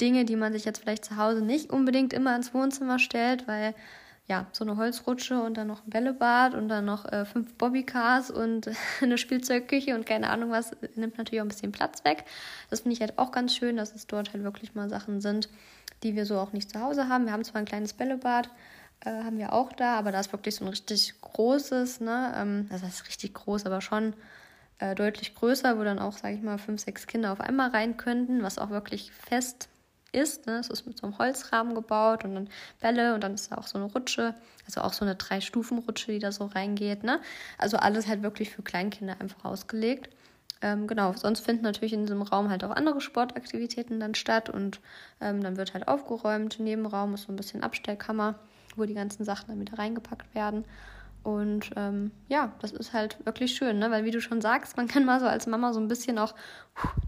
[0.00, 3.74] Dinge, die man sich jetzt vielleicht zu Hause nicht unbedingt immer ins Wohnzimmer stellt, weil
[4.28, 8.30] ja, so eine Holzrutsche und dann noch ein Bällebad und dann noch äh, fünf Bobbycars
[8.30, 12.24] und eine Spielzeugküche und keine Ahnung was, nimmt natürlich auch ein bisschen Platz weg.
[12.68, 15.48] Das finde ich halt auch ganz schön, dass es dort halt wirklich mal Sachen sind,
[16.02, 17.24] die wir so auch nicht zu Hause haben.
[17.24, 18.50] Wir haben zwar ein kleines Bällebad,
[19.00, 22.66] äh, haben wir auch da, aber da ist wirklich so ein richtig großes, ne, ähm,
[22.70, 24.12] das heißt richtig groß, aber schon
[24.78, 27.96] äh, deutlich größer, wo dann auch, sage ich mal, fünf, sechs Kinder auf einmal rein
[27.96, 29.68] könnten, was auch wirklich fest
[30.12, 30.46] ist.
[30.46, 30.58] Ne?
[30.58, 32.48] Es ist mit so einem Holzrahmen gebaut und dann
[32.80, 34.34] Bälle und dann ist da auch so eine Rutsche,
[34.66, 37.04] also auch so eine Drei-Stufen-Rutsche, die da so reingeht.
[37.04, 37.20] Ne?
[37.58, 40.10] Also alles halt wirklich für Kleinkinder einfach ausgelegt.
[40.60, 44.80] Ähm, genau, sonst finden natürlich in diesem Raum halt auch andere Sportaktivitäten dann statt und
[45.20, 46.58] ähm, dann wird halt aufgeräumt.
[46.58, 48.36] Nebenraum ist so ein bisschen Abstellkammer,
[48.74, 50.64] wo die ganzen Sachen dann wieder reingepackt werden.
[51.22, 53.90] Und ähm, ja, das ist halt wirklich schön, ne?
[53.90, 56.34] weil wie du schon sagst, man kann mal so als Mama so ein bisschen auch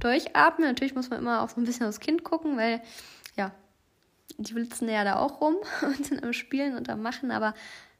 [0.00, 0.68] durchatmen.
[0.68, 2.82] Natürlich muss man immer auch so ein bisschen aufs Kind gucken, weil
[3.36, 3.52] ja,
[4.36, 7.54] die blitzen ja da auch rum und sind am Spielen und am Machen, aber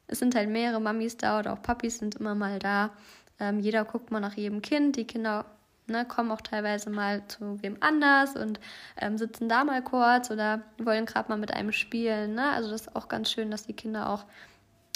[0.09, 2.90] es sind halt mehrere Mamis da oder auch Papis sind immer mal da.
[3.38, 4.96] Ähm, jeder guckt mal nach jedem Kind.
[4.96, 5.46] Die Kinder
[5.87, 8.59] ne, kommen auch teilweise mal zu wem anders und
[8.96, 12.35] ähm, sitzen da mal kurz oder wollen gerade mal mit einem spielen.
[12.35, 12.51] Ne?
[12.51, 14.25] Also das ist auch ganz schön, dass die Kinder auch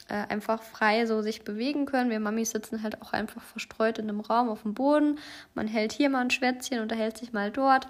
[0.08, 2.10] äh, einfach frei so sich bewegen können.
[2.10, 5.18] Wir Mamis sitzen halt auch einfach verstreut in einem Raum auf dem Boden.
[5.54, 7.88] Man hält hier mal ein Schwätzchen, unterhält sich mal dort.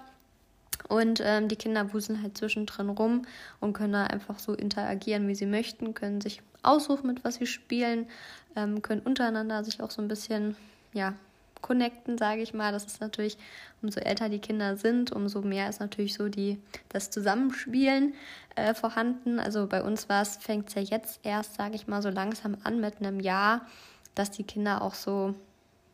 [0.87, 3.23] Und ähm, die Kinder wuseln halt zwischendrin rum
[3.59, 7.47] und können da einfach so interagieren, wie sie möchten, können sich aussuchen, mit was sie
[7.47, 8.07] spielen,
[8.55, 10.55] ähm, können untereinander sich auch so ein bisschen,
[10.93, 11.13] ja,
[11.65, 12.71] connecten, sage ich mal.
[12.71, 13.39] Das ist natürlich,
[13.81, 18.13] umso älter die Kinder sind, umso mehr ist natürlich so die, das Zusammenspielen
[18.55, 19.39] äh, vorhanden.
[19.39, 22.55] Also bei uns war es, fängt es ja jetzt erst, sage ich mal, so langsam
[22.63, 23.65] an mit einem Jahr,
[24.13, 25.33] dass die Kinder auch so,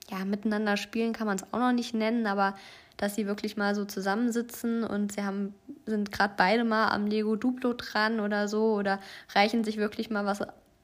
[0.10, 2.54] ja, miteinander spielen kann man es auch noch nicht nennen, aber
[2.98, 5.56] dass sie wirklich mal so zusammensitzen und sie haben,
[5.86, 9.00] sind gerade beide mal am Lego Duplo dran oder so oder
[9.34, 10.42] reichen sich wirklich mal was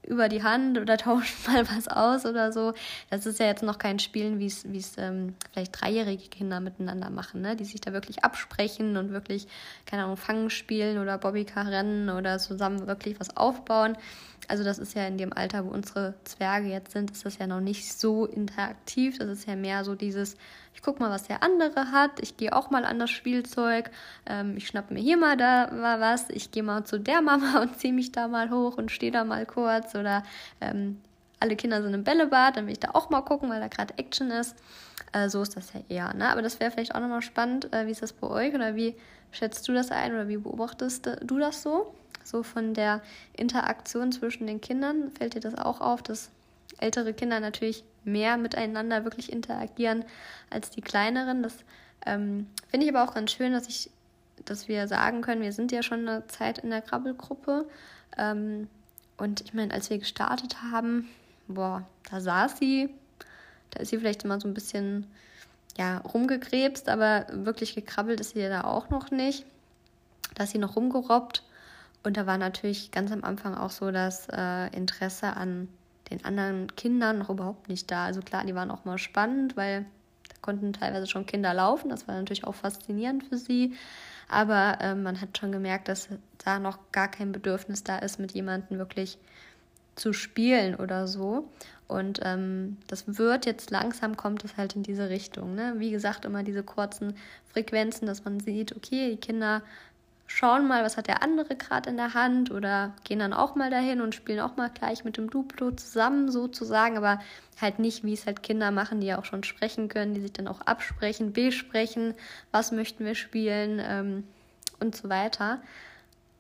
[0.08, 2.74] über die Hand oder tauschen mal was aus oder so.
[3.10, 7.42] Das ist ja jetzt noch kein Spielen, wie es ähm, vielleicht dreijährige Kinder miteinander machen,
[7.42, 7.56] ne?
[7.56, 9.48] die sich da wirklich absprechen und wirklich,
[9.86, 13.98] keine Ahnung, Fangen spielen oder Bobbycar rennen oder zusammen wirklich was aufbauen.
[14.48, 17.48] Also das ist ja in dem Alter, wo unsere Zwerge jetzt sind, ist das ja
[17.48, 19.18] noch nicht so interaktiv.
[19.18, 20.36] Das ist ja mehr so dieses,
[20.74, 23.92] ich gucke mal, was der andere hat, ich gehe auch mal an das Spielzeug,
[24.26, 27.60] ähm, ich schnapp mir hier mal da mal was, ich gehe mal zu der Mama
[27.62, 29.96] und ziehe mich da mal hoch und stehe da mal kurz.
[29.96, 30.24] Oder
[30.62, 31.02] ähm,
[31.40, 33.98] alle Kinder sind im Bällebad, dann will ich da auch mal gucken, weil da gerade
[33.98, 34.56] Action ist.
[35.12, 36.14] Äh, so ist das ja eher.
[36.14, 36.30] Ne?
[36.30, 37.72] Aber das wäre vielleicht auch nochmal spannend.
[37.74, 38.96] Äh, wie ist das bei euch oder wie
[39.32, 41.94] schätzt du das ein oder wie beobachtest du das so?
[42.24, 43.02] So von der
[43.34, 46.30] Interaktion zwischen den Kindern fällt dir das auch auf, dass
[46.80, 50.04] ältere Kinder natürlich mehr miteinander wirklich interagieren
[50.50, 51.44] als die kleineren.
[51.44, 51.56] Das
[52.06, 53.90] ähm, finde ich aber auch ganz schön, dass ich,
[54.46, 57.68] dass wir sagen können, wir sind ja schon eine Zeit in der Krabbelgruppe.
[58.18, 58.68] Ähm,
[59.18, 61.08] und ich meine, als wir gestartet haben,
[61.48, 62.90] boah, da saß sie,
[63.72, 65.08] da ist sie vielleicht immer so ein bisschen
[65.78, 69.46] ja, rumgekrebst, aber wirklich gekrabbelt ist sie ja da auch noch nicht.
[70.36, 71.44] Da ist sie noch rumgerobbt.
[72.04, 75.68] Und da war natürlich ganz am Anfang auch so das äh, Interesse an
[76.10, 78.06] den anderen Kindern noch überhaupt nicht da.
[78.06, 79.86] Also klar, die waren auch mal spannend, weil
[80.30, 81.90] da konnten teilweise schon Kinder laufen.
[81.90, 83.76] Das war natürlich auch faszinierend für sie.
[84.30, 88.34] Aber äh, man hat schon gemerkt, dass da noch gar kein Bedürfnis da ist, mit
[88.34, 89.18] jemandem wirklich
[89.98, 91.50] zu spielen oder so.
[91.88, 95.56] Und ähm, das wird jetzt langsam kommt es halt in diese Richtung.
[95.56, 95.76] Ne?
[95.78, 97.16] Wie gesagt, immer diese kurzen
[97.52, 99.62] Frequenzen, dass man sieht, okay, die Kinder
[100.28, 103.70] schauen mal, was hat der andere gerade in der Hand oder gehen dann auch mal
[103.70, 107.22] dahin und spielen auch mal gleich mit dem Duplo zusammen sozusagen, aber
[107.62, 110.34] halt nicht, wie es halt Kinder machen, die ja auch schon sprechen können, die sich
[110.34, 112.14] dann auch absprechen, besprechen,
[112.52, 114.26] was möchten wir spielen ähm,
[114.82, 115.62] und so weiter.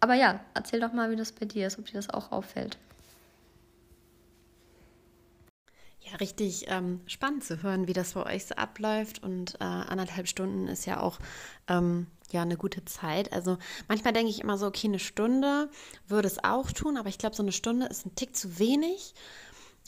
[0.01, 2.77] Aber ja, erzähl doch mal, wie das bei dir ist, ob dir das auch auffällt.
[6.09, 9.23] Ja, richtig ähm, spannend zu hören, wie das bei euch so abläuft.
[9.23, 11.19] Und äh, anderthalb Stunden ist ja auch
[11.67, 13.33] ähm, ja eine gute Zeit.
[13.33, 13.57] Also
[13.89, 15.69] manchmal denke ich immer so, okay, eine Stunde
[16.07, 19.15] würde es auch tun, aber ich glaube, so eine Stunde ist ein Tick zu wenig.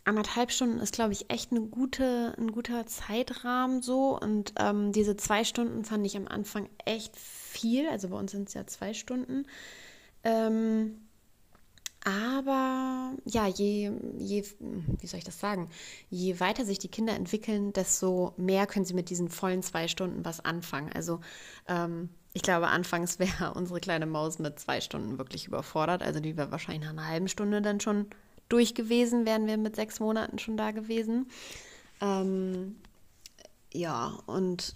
[0.04, 4.20] Anderthalb Stunden ist, glaube ich, echt eine gute, ein guter Zeitrahmen so.
[4.20, 7.88] Und ähm, diese zwei Stunden fand ich am Anfang echt viel.
[7.88, 9.46] Also bei uns sind es ja zwei Stunden.
[10.24, 11.09] Ähm,
[12.06, 14.44] aber ja, je, je,
[15.00, 15.70] wie soll ich das sagen,
[16.10, 20.24] je weiter sich die Kinder entwickeln, desto mehr können sie mit diesen vollen zwei Stunden
[20.24, 20.92] was anfangen.
[20.94, 21.20] Also
[21.68, 26.02] ähm, ich glaube, anfangs wäre unsere kleine Maus mit zwei Stunden wirklich überfordert.
[26.02, 28.08] Also die wäre wahrscheinlich nach einer halben Stunde dann schon
[28.48, 31.30] durch gewesen, wären wir mit sechs Monaten schon da gewesen.
[32.02, 32.78] Ähm,
[33.74, 34.76] ja, und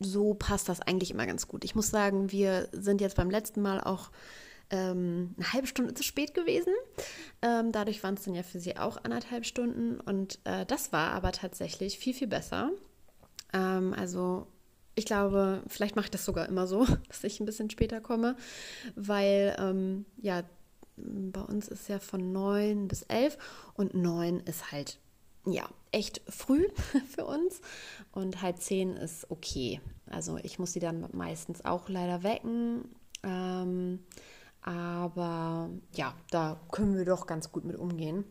[0.00, 1.64] so passt das eigentlich immer ganz gut.
[1.64, 4.10] Ich muss sagen, wir sind jetzt beim letzten Mal auch
[4.70, 6.72] ähm, eine halbe Stunde zu spät gewesen.
[7.42, 10.00] Ähm, dadurch waren es dann ja für sie auch anderthalb Stunden.
[10.00, 12.70] Und äh, das war aber tatsächlich viel, viel besser.
[13.52, 14.46] Ähm, also
[14.94, 18.36] ich glaube, vielleicht mache ich das sogar immer so, dass ich ein bisschen später komme,
[18.96, 20.42] weil ähm, ja,
[20.96, 23.38] bei uns ist ja von neun bis elf
[23.74, 24.98] und neun ist halt
[25.46, 26.66] ja echt früh
[27.14, 27.60] für uns
[28.12, 29.80] und halb zehn ist okay.
[30.10, 32.84] Also ich muss sie dann meistens auch leider wecken.
[33.22, 34.00] Ähm,
[34.62, 38.24] aber ja, da können wir doch ganz gut mit umgehen.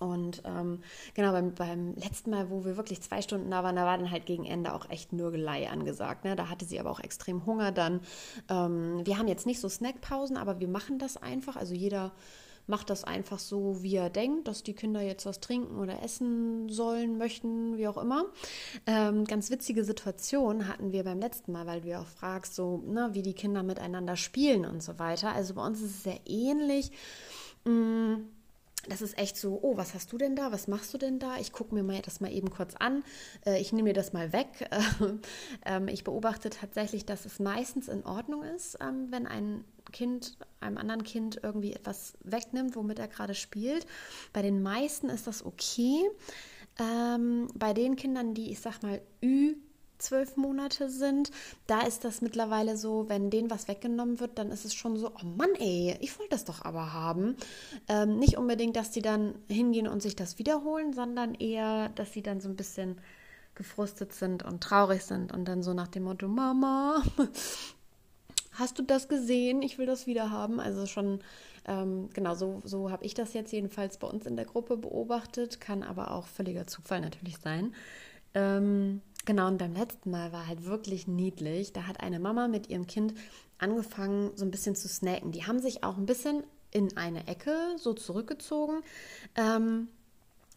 [0.00, 0.82] Und ähm,
[1.14, 4.10] genau, beim, beim letzten Mal, wo wir wirklich zwei Stunden da waren, da war dann
[4.10, 6.24] halt gegen Ende auch echt Nürgelei angesagt.
[6.24, 6.34] Ne?
[6.36, 8.00] Da hatte sie aber auch extrem Hunger dann.
[8.48, 11.56] Ähm, wir haben jetzt nicht so Snackpausen, aber wir machen das einfach.
[11.56, 12.12] Also jeder
[12.66, 16.68] macht das einfach so, wie er denkt, dass die Kinder jetzt was trinken oder essen
[16.68, 18.26] sollen, möchten, wie auch immer.
[18.86, 22.78] Ähm, ganz witzige Situation hatten wir beim letzten Mal, weil du ja auch fragst, so,
[22.86, 25.32] ne, wie die Kinder miteinander spielen und so weiter.
[25.32, 26.90] Also bei uns ist es sehr ähnlich.
[27.64, 28.18] Mmh
[28.88, 30.52] das ist echt so, oh, was hast du denn da?
[30.52, 31.36] Was machst du denn da?
[31.38, 33.02] Ich gucke mir mal das mal eben kurz an.
[33.46, 34.48] Äh, ich nehme mir das mal weg.
[35.66, 40.76] Ähm, ich beobachte tatsächlich, dass es meistens in Ordnung ist, ähm, wenn ein Kind einem
[40.76, 43.86] anderen Kind irgendwie etwas wegnimmt, womit er gerade spielt.
[44.32, 46.02] Bei den meisten ist das okay.
[46.78, 49.54] Ähm, bei den Kindern, die ich sag mal Ü
[49.98, 51.30] zwölf Monate sind,
[51.68, 55.10] da ist das mittlerweile so, wenn denen was weggenommen wird, dann ist es schon so,
[55.10, 57.36] oh Mann, ey, ich wollte das doch aber haben.
[57.88, 62.22] Ähm, nicht unbedingt, dass die dann hingehen und sich das wiederholen, sondern eher, dass sie
[62.22, 63.00] dann so ein bisschen
[63.54, 67.02] gefrustet sind und traurig sind und dann so nach dem Motto, Mama,
[68.54, 69.62] hast du das gesehen?
[69.62, 70.60] Ich will das wieder haben.
[70.60, 71.20] Also schon,
[71.66, 75.60] ähm, genau, so, so habe ich das jetzt jedenfalls bei uns in der Gruppe beobachtet,
[75.60, 77.74] kann aber auch völliger Zufall natürlich sein.
[78.34, 81.72] Ähm, Genau, und beim letzten Mal war halt wirklich niedlich.
[81.72, 83.14] Da hat eine Mama mit ihrem Kind
[83.58, 85.32] angefangen, so ein bisschen zu snacken.
[85.32, 88.82] Die haben sich auch ein bisschen in eine Ecke so zurückgezogen.
[89.36, 89.88] Ähm,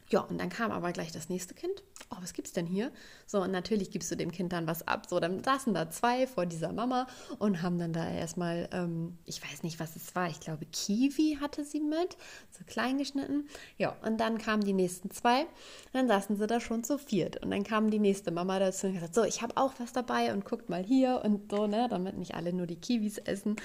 [0.10, 1.84] ja, und dann kam aber gleich das nächste Kind.
[2.10, 2.92] Oh, was gibt's denn hier?
[3.26, 5.06] So, und natürlich gibst du dem Kind dann was ab.
[5.10, 7.08] So, dann saßen da zwei vor dieser Mama
[7.40, 10.30] und haben dann da erstmal, ähm, ich weiß nicht, was es war.
[10.30, 12.16] Ich glaube, Kiwi hatte sie mit,
[12.58, 13.50] so klein geschnitten.
[13.78, 15.46] Ja, und dann kamen die nächsten zwei.
[15.92, 17.44] Dann saßen sie da schon zu viert.
[17.44, 20.32] Und dann kam die nächste Mama dazu und gesagt: So, ich habe auch was dabei
[20.32, 23.58] und guckt mal hier und so, ne, damit nicht alle nur die Kiwis essen.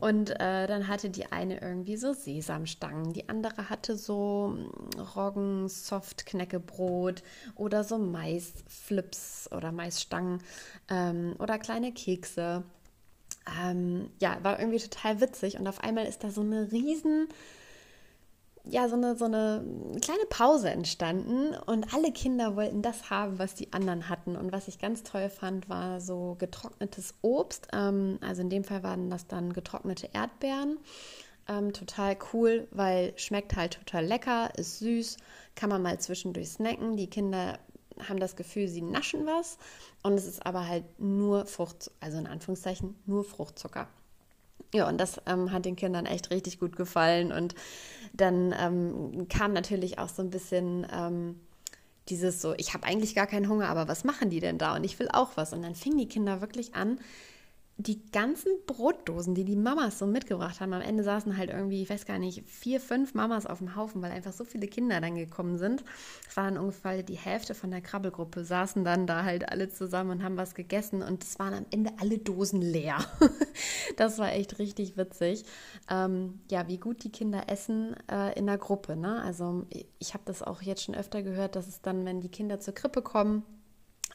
[0.00, 5.68] Und äh, dann hatte die eine irgendwie so Sesamstangen, die andere hatte so mm, Roggen,
[5.86, 7.22] Soft-Knäckebrot
[7.56, 10.42] oder so Maisflips oder Maisstangen
[10.88, 12.64] ähm, oder kleine Kekse.
[13.60, 17.28] Ähm, ja, war irgendwie total witzig und auf einmal ist da so eine riesen
[18.64, 19.64] ja, so eine, so eine
[20.00, 24.36] kleine Pause entstanden und alle Kinder wollten das haben, was die anderen hatten.
[24.36, 27.68] Und was ich ganz toll fand, war so getrocknetes Obst.
[27.72, 30.78] Ähm, also in dem Fall waren das dann getrocknete Erdbeeren.
[31.52, 35.18] Ähm, total cool, weil schmeckt halt total lecker, ist süß,
[35.54, 36.96] kann man mal zwischendurch snacken.
[36.96, 37.58] Die Kinder
[38.08, 39.58] haben das Gefühl, sie naschen was
[40.02, 43.88] und es ist aber halt nur Frucht, also in Anführungszeichen nur Fruchtzucker.
[44.74, 47.30] Ja, und das ähm, hat den Kindern echt richtig gut gefallen.
[47.30, 47.54] Und
[48.14, 51.38] dann ähm, kam natürlich auch so ein bisschen ähm,
[52.08, 54.74] dieses so, ich habe eigentlich gar keinen Hunger, aber was machen die denn da?
[54.74, 55.52] Und ich will auch was.
[55.52, 56.98] Und dann fingen die Kinder wirklich an,
[57.82, 61.90] die ganzen Brotdosen, die die Mamas so mitgebracht haben, am Ende saßen halt irgendwie, ich
[61.90, 65.16] weiß gar nicht, vier, fünf Mamas auf dem Haufen, weil einfach so viele Kinder dann
[65.16, 65.82] gekommen sind.
[66.28, 70.22] Es waren ungefähr die Hälfte von der Krabbelgruppe, saßen dann da halt alle zusammen und
[70.22, 72.98] haben was gegessen und es waren am Ende alle Dosen leer.
[73.96, 75.44] das war echt richtig witzig.
[75.90, 78.96] Ähm, ja, wie gut die Kinder essen äh, in der Gruppe.
[78.96, 79.20] Ne?
[79.22, 79.66] Also
[79.98, 82.74] ich habe das auch jetzt schon öfter gehört, dass es dann, wenn die Kinder zur
[82.74, 83.42] Krippe kommen,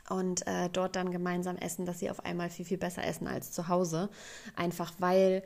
[0.09, 3.51] und äh, dort dann gemeinsam essen, dass sie auf einmal viel, viel besser essen als
[3.51, 4.09] zu Hause.
[4.55, 5.43] Einfach weil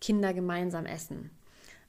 [0.00, 1.30] Kinder gemeinsam essen.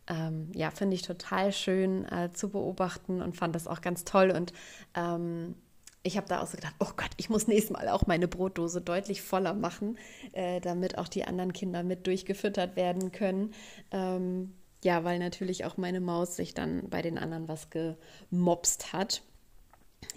[0.08, 4.32] Ähm, ja, finde ich total schön äh, zu beobachten und fand das auch ganz toll.
[4.32, 4.54] Und
[4.94, 5.56] ähm,
[6.04, 8.82] ich habe da auch so gedacht, oh Gott, ich muss nächstes Mal auch meine Brotdose
[8.82, 9.98] deutlich voller machen,
[10.34, 13.54] äh, damit auch die anderen Kinder mit durchgefüttert werden können.
[13.92, 14.54] Ähm,
[14.84, 19.24] ja, weil natürlich auch meine Maus sich dann bei den anderen was gemobst hat.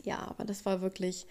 [0.05, 1.27] Ja, aber das war wirklich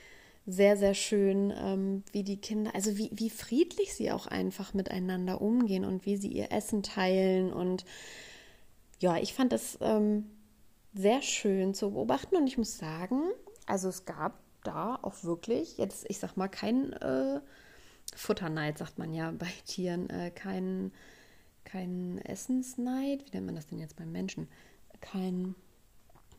[0.48, 5.42] sehr, sehr schön, ähm, wie die Kinder, also wie, wie friedlich sie auch einfach miteinander
[5.42, 7.52] umgehen und wie sie ihr Essen teilen.
[7.52, 7.84] Und
[9.00, 10.26] ja, ich fand das ähm,
[10.94, 13.22] sehr schön zu beobachten und ich muss sagen,
[13.66, 17.42] also es gab da auch wirklich, jetzt ich sag mal, kein äh,
[18.16, 20.94] Futterneid, sagt man ja bei Tieren, äh, kein,
[21.66, 24.48] kein Essensneid, wie nennt man das denn jetzt beim Menschen?
[25.02, 25.56] Kein,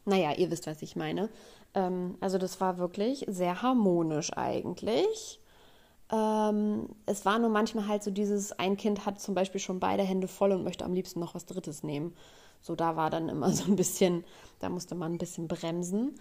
[0.08, 1.28] naja, ihr wisst, was ich meine.
[1.74, 5.40] Ähm, also das war wirklich sehr harmonisch eigentlich.
[6.10, 10.02] Ähm, es war nur manchmal halt so dieses, ein Kind hat zum Beispiel schon beide
[10.02, 12.14] Hände voll und möchte am liebsten noch was Drittes nehmen.
[12.60, 14.24] So, da war dann immer so ein bisschen,
[14.60, 16.14] da musste man ein bisschen bremsen.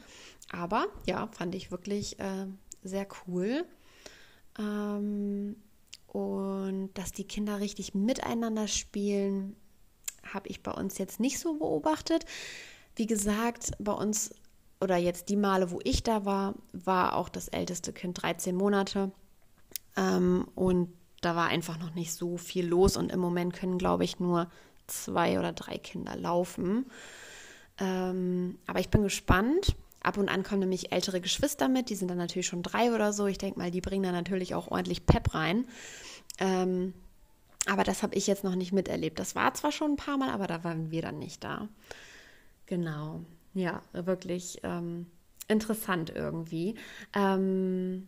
[0.52, 2.48] Aber ja, fand ich wirklich äh,
[2.84, 3.66] sehr cool.
[4.60, 5.56] Ähm,
[6.08, 9.56] und dass die Kinder richtig miteinander spielen,
[10.34, 12.26] habe ich bei uns jetzt nicht so beobachtet.
[12.98, 14.32] Wie gesagt, bei uns
[14.82, 19.12] oder jetzt die Male, wo ich da war, war auch das älteste Kind 13 Monate.
[19.96, 20.90] Ähm, und
[21.22, 22.98] da war einfach noch nicht so viel los.
[22.98, 24.50] Und im Moment können, glaube ich, nur
[24.88, 26.88] zwei oder drei Kinder laufen.
[27.80, 29.76] Ähm, aber ich bin gespannt.
[30.02, 33.14] Ab und an kommen nämlich ältere Geschwister mit, die sind dann natürlich schon drei oder
[33.14, 33.28] so.
[33.28, 35.68] Ich denke mal, die bringen da natürlich auch ordentlich Pep rein.
[36.40, 36.94] Ähm,
[37.68, 39.20] aber das habe ich jetzt noch nicht miterlebt.
[39.20, 41.68] Das war zwar schon ein paar Mal, aber da waren wir dann nicht da.
[42.68, 43.22] Genau.
[43.54, 45.08] Ja, wirklich ähm,
[45.48, 46.76] interessant irgendwie.
[47.14, 48.08] Ähm,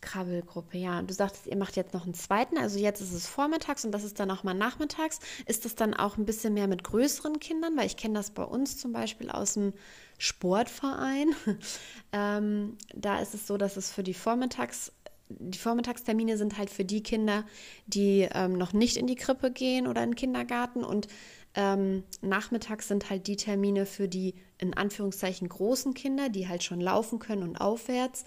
[0.00, 1.02] Krabbelgruppe, ja.
[1.02, 4.02] Du sagtest, ihr macht jetzt noch einen zweiten, also jetzt ist es vormittags und das
[4.02, 5.20] ist dann auch mal nachmittags.
[5.46, 7.76] Ist das dann auch ein bisschen mehr mit größeren Kindern?
[7.76, 9.74] Weil ich kenne das bei uns zum Beispiel aus dem
[10.18, 11.28] Sportverein.
[12.12, 14.92] ähm, da ist es so, dass es für die Vormittags
[15.30, 17.44] die Vormittagstermine sind halt für die Kinder,
[17.86, 21.06] die ähm, noch nicht in die Krippe gehen oder in den Kindergarten und
[21.54, 26.80] ähm, nachmittags sind halt die Termine für die in Anführungszeichen großen Kinder, die halt schon
[26.80, 28.24] laufen können und aufwärts.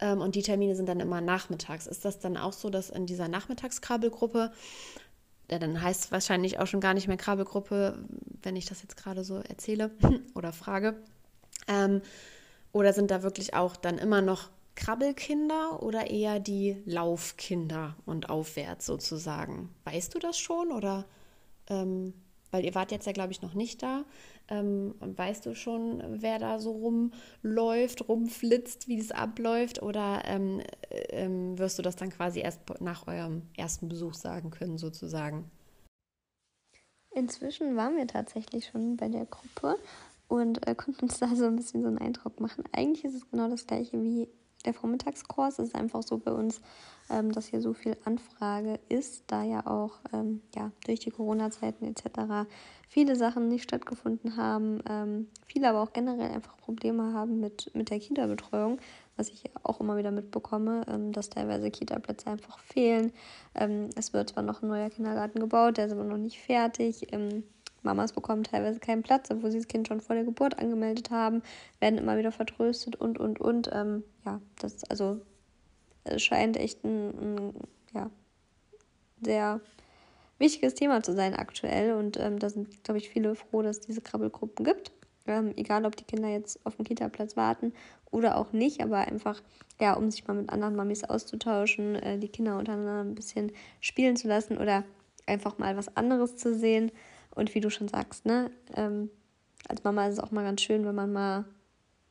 [0.00, 1.86] Ähm, und die Termine sind dann immer nachmittags.
[1.86, 4.50] Ist das dann auch so, dass in dieser Nachmittagskrabbelgruppe,
[5.50, 8.04] ja, dann heißt es wahrscheinlich auch schon gar nicht mehr Krabbelgruppe,
[8.42, 9.92] wenn ich das jetzt gerade so erzähle
[10.34, 10.96] oder frage.
[11.68, 12.02] Ähm,
[12.72, 18.86] oder sind da wirklich auch dann immer noch Krabbelkinder oder eher die Laufkinder und aufwärts
[18.86, 19.72] sozusagen?
[19.84, 21.04] Weißt du das schon oder
[21.68, 22.14] ähm,
[22.54, 24.04] weil ihr wart jetzt ja, glaube ich, noch nicht da.
[24.46, 26.70] Ähm, weißt du schon, wer da so
[27.42, 29.82] rumläuft, rumflitzt, wie das abläuft?
[29.82, 30.62] Oder ähm,
[31.08, 35.50] ähm, wirst du das dann quasi erst nach eurem ersten Besuch sagen können, sozusagen?
[37.10, 39.76] Inzwischen waren wir tatsächlich schon bei der Gruppe
[40.28, 42.62] und äh, konnten uns da so ein bisschen so einen Eindruck machen.
[42.70, 44.28] Eigentlich ist es genau das gleiche wie
[44.64, 45.58] der Vormittagskurs.
[45.58, 46.60] Es ist einfach so bei uns
[47.10, 51.84] ähm, dass hier so viel Anfrage ist, da ja auch ähm, ja, durch die Corona-Zeiten
[51.84, 52.48] etc.
[52.88, 57.90] viele Sachen nicht stattgefunden haben, ähm, viele aber auch generell einfach Probleme haben mit, mit
[57.90, 58.78] der Kita-Betreuung,
[59.16, 63.12] was ich auch immer wieder mitbekomme, ähm, dass teilweise Kita-Plätze einfach fehlen.
[63.54, 67.12] Ähm, es wird zwar noch ein neuer Kindergarten gebaut, der ist aber noch nicht fertig.
[67.84, 71.42] Mamas bekommen teilweise keinen Platz, obwohl sie das Kind schon vor der Geburt angemeldet haben,
[71.80, 73.70] werden immer wieder vertröstet und, und, und.
[73.72, 75.20] Ähm, ja, das, also
[76.04, 77.54] es scheint echt ein, ein
[77.94, 78.10] ja,
[79.22, 79.60] sehr
[80.38, 81.94] wichtiges Thema zu sein aktuell.
[81.94, 84.92] Und ähm, da sind, glaube ich, viele froh, dass es diese Krabbelgruppen gibt.
[85.26, 87.72] Ähm, egal, ob die Kinder jetzt auf dem Kita-Platz warten
[88.10, 89.40] oder auch nicht, aber einfach,
[89.80, 94.16] ja, um sich mal mit anderen Mamis auszutauschen, äh, die Kinder untereinander ein bisschen spielen
[94.16, 94.84] zu lassen oder
[95.26, 96.92] einfach mal was anderes zu sehen.
[97.34, 99.10] Und wie du schon sagst, ne, ähm,
[99.68, 101.44] als Mama ist es auch mal ganz schön, wenn man mal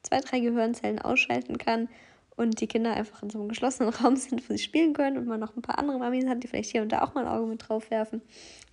[0.01, 1.87] zwei, drei Gehirnzellen ausschalten kann
[2.35, 5.27] und die Kinder einfach in so einem geschlossenen Raum sind, wo sie spielen können und
[5.27, 7.31] man noch ein paar andere Mamis hat, die vielleicht hier und da auch mal ein
[7.31, 8.21] Auge mit drauf werfen.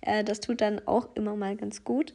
[0.01, 2.13] Äh, das tut dann auch immer mal ganz gut.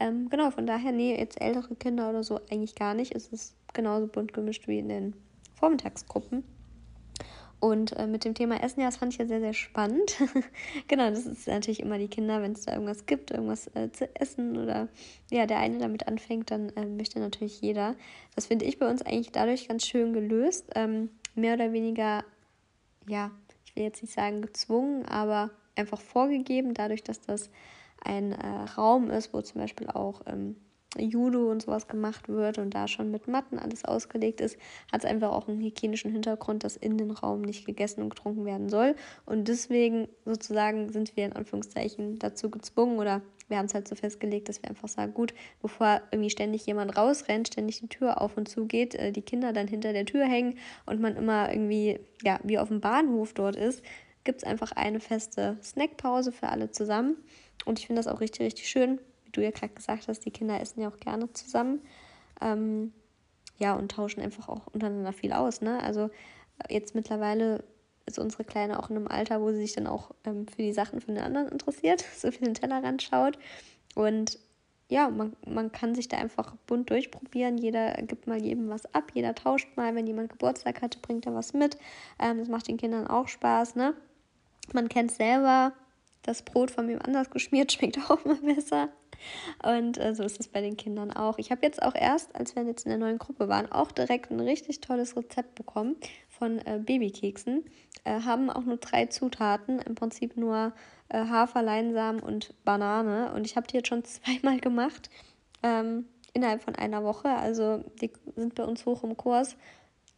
[0.00, 3.14] Ähm, genau, von daher, nee, jetzt ältere Kinder oder so eigentlich gar nicht.
[3.14, 5.14] Es ist genauso bunt gemischt wie in den
[5.54, 6.44] Vormittagsgruppen.
[7.60, 10.16] Und äh, mit dem Thema Essen, ja, das fand ich ja sehr, sehr spannend.
[10.88, 14.08] genau, das ist natürlich immer die Kinder, wenn es da irgendwas gibt, irgendwas äh, zu
[14.14, 14.88] essen oder
[15.30, 17.96] ja, der eine damit anfängt, dann äh, möchte natürlich jeder.
[18.36, 20.70] Das finde ich bei uns eigentlich dadurch ganz schön gelöst.
[20.76, 22.24] Ähm, mehr oder weniger,
[23.08, 23.32] ja,
[23.64, 27.50] ich will jetzt nicht sagen gezwungen, aber einfach vorgegeben, dadurch, dass das
[28.04, 30.56] ein äh, Raum ist, wo zum Beispiel auch ähm,
[31.00, 34.56] Judo und sowas gemacht wird und da schon mit Matten alles ausgelegt ist,
[34.92, 38.44] hat es einfach auch einen hygienischen Hintergrund, dass in den Raum nicht gegessen und getrunken
[38.44, 38.94] werden soll.
[39.26, 43.94] Und deswegen sozusagen sind wir in Anführungszeichen dazu gezwungen oder wir haben es halt so
[43.94, 48.36] festgelegt, dass wir einfach sagen, gut, bevor irgendwie ständig jemand rausrennt, ständig die Tür auf
[48.36, 51.98] und zu geht, äh, die Kinder dann hinter der Tür hängen und man immer irgendwie,
[52.22, 53.82] ja, wie auf dem Bahnhof dort ist,
[54.24, 57.16] gibt es einfach eine feste Snackpause für alle zusammen.
[57.64, 60.30] Und ich finde das auch richtig, richtig schön, wie du ja gerade gesagt hast, die
[60.30, 61.82] Kinder essen ja auch gerne zusammen.
[62.40, 62.92] Ähm,
[63.58, 65.60] ja, und tauschen einfach auch untereinander viel aus.
[65.60, 65.82] Ne?
[65.82, 66.10] Also
[66.68, 67.64] äh, jetzt mittlerweile
[68.06, 70.72] ist unsere Kleine auch in einem Alter, wo sie sich dann auch ähm, für die
[70.72, 73.38] Sachen von den anderen interessiert, so für den Tellerrand schaut.
[73.94, 74.38] Und
[74.88, 77.58] ja, man, man kann sich da einfach bunt durchprobieren.
[77.58, 79.94] Jeder gibt mal jedem was ab, jeder tauscht mal.
[79.94, 81.76] Wenn jemand Geburtstag hatte, bringt er was mit.
[82.18, 83.94] Ähm, das macht den Kindern auch Spaß, ne?
[84.72, 85.72] Man kennt selber,
[86.22, 88.88] das Brot von wem anders geschmiert schmeckt auch mal besser.
[89.62, 91.38] Und äh, so ist es bei den Kindern auch.
[91.38, 94.30] Ich habe jetzt auch erst, als wir jetzt in der neuen Gruppe waren, auch direkt
[94.30, 95.96] ein richtig tolles Rezept bekommen
[96.28, 97.64] von äh, Babykeksen.
[98.04, 100.72] Äh, haben auch nur drei Zutaten, im Prinzip nur
[101.08, 103.32] äh, Hafer, Leinsamen und Banane.
[103.32, 105.10] Und ich habe die jetzt schon zweimal gemacht,
[105.62, 107.28] ähm, innerhalb von einer Woche.
[107.28, 109.56] Also die sind bei uns hoch im Kurs.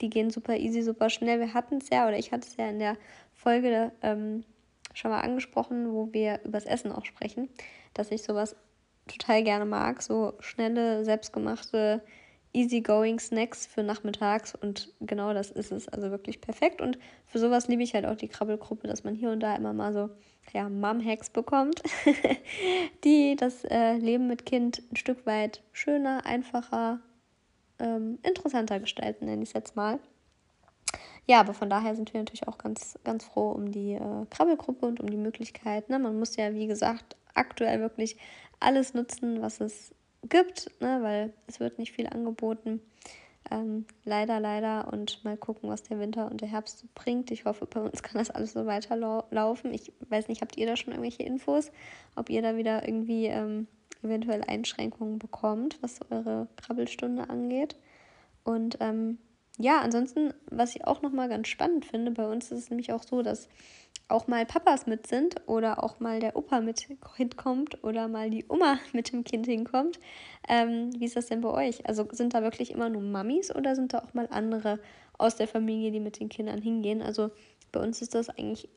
[0.01, 1.41] Die gehen super easy, super schnell.
[1.41, 2.97] Wir hatten es ja, oder ich hatte es ja in der
[3.35, 4.45] Folge ähm,
[4.95, 7.49] schon mal angesprochen, wo wir übers Essen auch sprechen,
[7.95, 8.57] dass ich sowas
[9.07, 10.03] total gerne mag.
[10.03, 12.03] So schnelle, selbstgemachte
[12.53, 15.89] easygoing Snacks für nachmittags und genau das ist es.
[15.89, 16.81] Also wirklich perfekt.
[16.81, 19.73] Und für sowas liebe ich halt auch die Krabbelgruppe, dass man hier und da immer
[19.73, 20.11] mal so
[20.53, 21.81] ja, Mom-Hacks bekommt,
[23.05, 27.01] die das äh, Leben mit Kind ein Stück weit schöner, einfacher,
[27.79, 30.01] ähm, interessanter gestalten, nenne ich es jetzt mal.
[31.27, 34.87] Ja, aber von daher sind wir natürlich auch ganz, ganz froh um die äh, Krabbelgruppe
[34.87, 35.89] und um die Möglichkeit.
[35.89, 36.01] Ne?
[36.01, 38.17] Man muss ja, wie gesagt, aktuell wirklich
[38.61, 39.95] alles nutzen, was es
[40.29, 42.81] gibt, ne, weil es wird nicht viel angeboten.
[43.51, 44.93] Ähm, leider, leider.
[44.93, 47.31] Und mal gucken, was der Winter und der Herbst bringt.
[47.31, 49.73] Ich hoffe, bei uns kann das alles so weiterlaufen.
[49.73, 51.73] Ich weiß nicht, habt ihr da schon irgendwelche Infos?
[52.17, 53.67] Ob ihr da wieder irgendwie ähm,
[54.03, 57.77] eventuell Einschränkungen bekommt, was eure Krabbelstunde angeht.
[58.45, 59.19] Und ähm,
[59.59, 63.03] ja, ansonsten, was ich auch nochmal ganz spannend finde, bei uns ist es nämlich auch
[63.03, 63.49] so, dass
[64.11, 68.45] auch mal Papas mit sind oder auch mal der Opa mit hinkommt oder mal die
[68.49, 69.99] Oma mit dem Kind hinkommt.
[70.49, 71.87] Ähm, wie ist das denn bei euch?
[71.87, 74.81] Also sind da wirklich immer nur Mamis oder sind da auch mal andere
[75.19, 77.03] aus der Familie, die mit den Kindern hingehen?
[77.03, 77.31] Also
[77.73, 78.69] bei uns ist das eigentlich,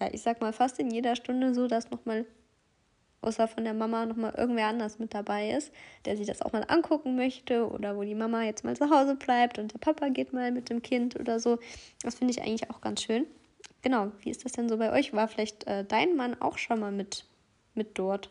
[0.00, 2.26] ja, ich sag mal fast in jeder Stunde so, dass nochmal
[3.20, 5.72] außer von der Mama nochmal irgendwer anders mit dabei ist,
[6.04, 9.16] der sich das auch mal angucken möchte oder wo die Mama jetzt mal zu Hause
[9.16, 11.58] bleibt und der Papa geht mal mit dem Kind oder so.
[12.02, 13.26] Das finde ich eigentlich auch ganz schön
[13.82, 15.12] genau, wie ist das denn so bei euch?
[15.12, 17.24] War vielleicht äh, dein Mann auch schon mal mit,
[17.74, 18.30] mit dort?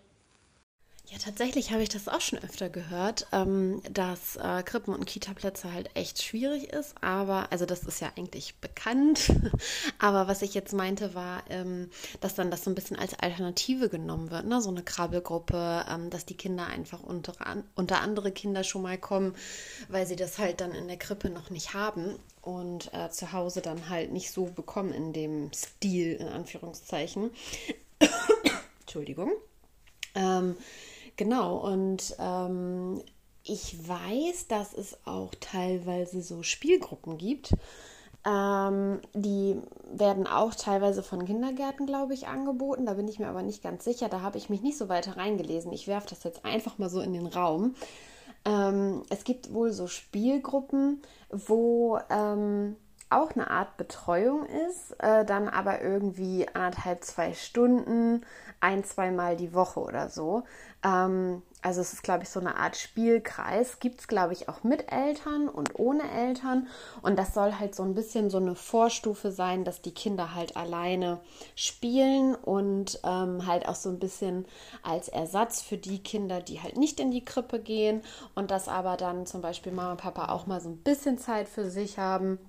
[1.10, 5.72] Ja, tatsächlich habe ich das auch schon öfter gehört, ähm, dass äh, Krippen- und Kita-Plätze
[5.72, 6.96] halt echt schwierig ist.
[7.00, 9.32] Aber, also das ist ja eigentlich bekannt.
[10.00, 11.90] aber was ich jetzt meinte, war, ähm,
[12.20, 14.48] dass dann das so ein bisschen als Alternative genommen wird.
[14.48, 14.62] Ne?
[14.62, 17.34] So eine Krabbelgruppe, ähm, dass die Kinder einfach unter,
[17.76, 19.34] unter andere Kinder schon mal kommen,
[19.88, 23.62] weil sie das halt dann in der Krippe noch nicht haben und äh, zu Hause
[23.62, 27.32] dann halt nicht so bekommen in dem Stil, in Anführungszeichen.
[28.82, 29.32] Entschuldigung.
[31.18, 33.02] Genau, und ähm,
[33.44, 37.54] ich weiß, dass es auch teilweise so Spielgruppen gibt.
[38.24, 39.60] Ähm, die
[39.92, 42.86] werden auch teilweise von Kindergärten, glaube ich, angeboten.
[42.86, 44.10] Da bin ich mir aber nicht ganz sicher.
[44.10, 45.72] Da habe ich mich nicht so weiter reingelesen.
[45.72, 47.76] Ich werfe das jetzt einfach mal so in den Raum.
[48.46, 51.02] Ähm, es gibt wohl so Spielgruppen,
[51.32, 52.76] wo ähm,
[53.10, 58.26] auch eine Art Betreuung ist, äh, dann aber irgendwie anderthalb, zwei Stunden,
[58.60, 60.44] ein, zweimal die Woche oder so.
[60.88, 63.80] Ähm, also es ist, glaube ich, so eine Art Spielkreis.
[63.80, 66.68] Gibt es, glaube ich, auch mit Eltern und ohne Eltern.
[67.02, 70.56] Und das soll halt so ein bisschen so eine Vorstufe sein, dass die Kinder halt
[70.56, 71.20] alleine
[71.56, 74.46] spielen und ähm, halt auch so ein bisschen
[74.84, 78.02] als Ersatz für die Kinder, die halt nicht in die Krippe gehen
[78.36, 81.50] und dass aber dann zum Beispiel Mama und Papa auch mal so ein bisschen Zeit
[81.50, 82.40] für sich haben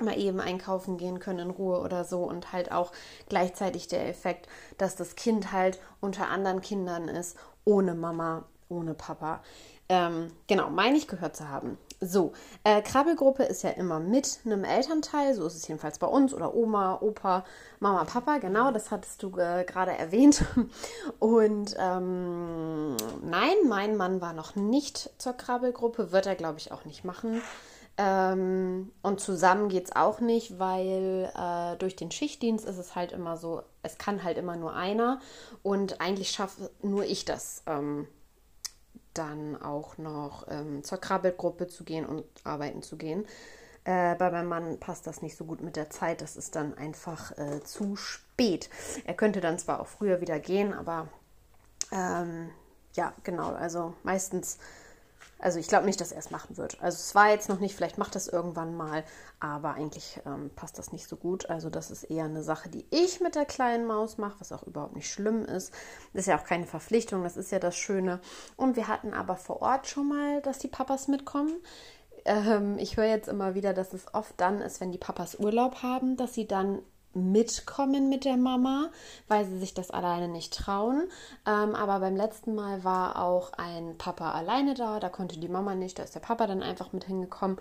[0.00, 2.92] mal eben einkaufen gehen können in Ruhe oder so und halt auch
[3.28, 9.42] gleichzeitig der Effekt, dass das Kind halt unter anderen Kindern ist, ohne Mama, ohne Papa.
[9.88, 11.76] Ähm, genau, meine ich gehört zu haben.
[12.00, 12.32] So,
[12.64, 16.54] äh, Krabbelgruppe ist ja immer mit einem Elternteil, so ist es jedenfalls bei uns, oder
[16.54, 17.44] Oma, Opa,
[17.78, 20.44] Mama, Papa, genau, das hattest du äh, gerade erwähnt.
[21.18, 26.84] Und ähm, nein, mein Mann war noch nicht zur Krabbelgruppe, wird er, glaube ich, auch
[26.84, 27.42] nicht machen.
[27.98, 33.12] Ähm, und zusammen geht es auch nicht, weil äh, durch den Schichtdienst ist es halt
[33.12, 35.20] immer so, es kann halt immer nur einer
[35.62, 38.06] und eigentlich schaffe nur ich das ähm,
[39.14, 43.26] dann auch noch ähm, zur Krabbelgruppe zu gehen und arbeiten zu gehen.
[43.84, 46.76] Äh, bei meinem Mann passt das nicht so gut mit der Zeit, das ist dann
[46.78, 48.70] einfach äh, zu spät.
[49.04, 51.08] Er könnte dann zwar auch früher wieder gehen, aber
[51.90, 52.50] ähm,
[52.94, 54.58] ja, genau, also meistens
[55.42, 56.80] also ich glaube nicht, dass er es machen wird.
[56.80, 59.02] Also es war jetzt noch nicht, vielleicht macht das irgendwann mal,
[59.40, 61.50] aber eigentlich ähm, passt das nicht so gut.
[61.50, 64.62] Also das ist eher eine Sache, die ich mit der kleinen Maus mache, was auch
[64.62, 65.74] überhaupt nicht schlimm ist.
[66.12, 68.20] Das ist ja auch keine Verpflichtung, das ist ja das Schöne.
[68.56, 71.54] Und wir hatten aber vor Ort schon mal, dass die Papas mitkommen.
[72.24, 75.82] Ähm, ich höre jetzt immer wieder, dass es oft dann ist, wenn die Papas Urlaub
[75.82, 76.78] haben, dass sie dann
[77.14, 78.90] mitkommen mit der Mama,
[79.28, 81.08] weil sie sich das alleine nicht trauen.
[81.46, 85.74] Ähm, aber beim letzten Mal war auch ein Papa alleine da, da konnte die Mama
[85.74, 87.58] nicht, da ist der Papa dann einfach mit hingekommen.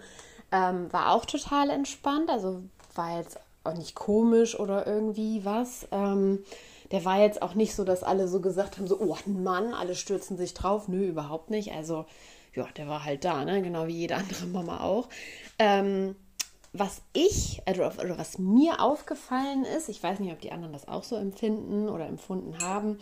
[0.51, 2.61] Ähm, war auch total entspannt, also
[2.95, 5.87] war jetzt auch nicht komisch oder irgendwie was.
[5.91, 6.43] Ähm,
[6.91, 9.95] der war jetzt auch nicht so, dass alle so gesagt haben, so, oh Mann, alle
[9.95, 10.87] stürzen sich drauf.
[10.87, 11.71] Nö, überhaupt nicht.
[11.71, 12.05] Also,
[12.53, 13.61] ja, der war halt da, ne?
[13.61, 15.07] genau wie jede andere Mama auch.
[15.57, 16.15] Ähm,
[16.73, 20.87] was ich, oder, oder was mir aufgefallen ist, ich weiß nicht, ob die anderen das
[20.87, 22.97] auch so empfinden oder empfunden haben,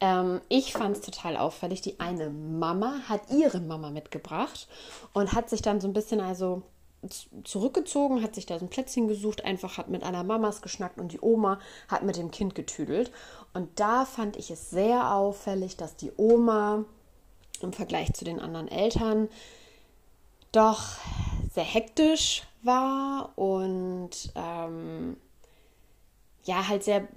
[0.00, 1.80] ähm, ich fand es total auffällig.
[1.80, 4.68] Die eine Mama hat ihre Mama mitgebracht
[5.12, 6.62] und hat sich dann so ein bisschen also
[7.44, 11.12] zurückgezogen, hat sich da so ein Plätzchen gesucht, einfach hat mit einer Mamas geschnackt und
[11.12, 13.12] die Oma hat mit dem Kind getüdelt.
[13.52, 16.84] Und da fand ich es sehr auffällig, dass die Oma
[17.60, 19.28] im Vergleich zu den anderen Eltern
[20.50, 20.82] doch
[21.52, 25.16] sehr hektisch war und ähm,
[26.46, 27.08] ja, halt sehr,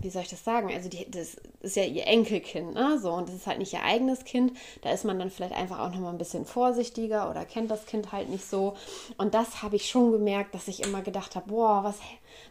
[0.00, 0.72] wie soll ich das sagen?
[0.72, 2.98] Also, die, das ist ja ihr Enkelkind, ne?
[3.00, 4.52] So, und das ist halt nicht ihr eigenes Kind.
[4.82, 8.12] Da ist man dann vielleicht einfach auch nochmal ein bisschen vorsichtiger oder kennt das Kind
[8.12, 8.74] halt nicht so.
[9.18, 11.96] Und das habe ich schon gemerkt, dass ich immer gedacht habe: boah, was,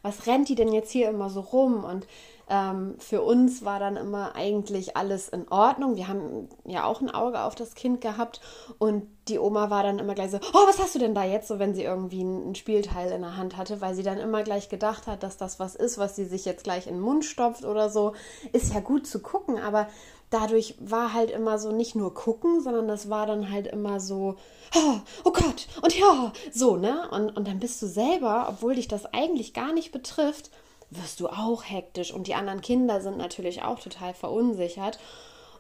[0.02, 1.86] was rennt die denn jetzt hier immer so rum?
[1.86, 2.06] Und
[2.50, 5.96] ähm, für uns war dann immer eigentlich alles in Ordnung.
[5.96, 8.40] Wir haben ja auch ein Auge auf das Kind gehabt
[8.78, 11.48] und die Oma war dann immer gleich so, oh, was hast du denn da jetzt,
[11.48, 14.70] so wenn sie irgendwie ein, Spielteil in der Hand hatte, weil sie dann immer gleich
[14.70, 17.66] gedacht hat, dass das was ist, was sie sich jetzt gleich in den Mund stopft
[17.66, 18.14] oder so.
[18.54, 19.88] Ist ja gut zu gucken, aber
[20.30, 24.36] dadurch war halt immer so nicht nur gucken, sondern das war dann halt immer so,
[24.76, 27.10] oh, oh Gott, und ja, so, ne?
[27.10, 30.52] Und, und dann bist du selber, obwohl dich das eigentlich gar nicht betrifft,
[30.90, 35.00] wirst du auch hektisch und die anderen Kinder sind natürlich auch total verunsichert.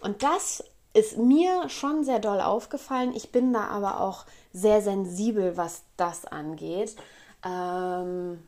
[0.01, 0.63] Und das
[0.93, 3.13] ist mir schon sehr doll aufgefallen.
[3.15, 6.95] Ich bin da aber auch sehr sensibel, was das angeht.
[7.43, 8.41] Ähm,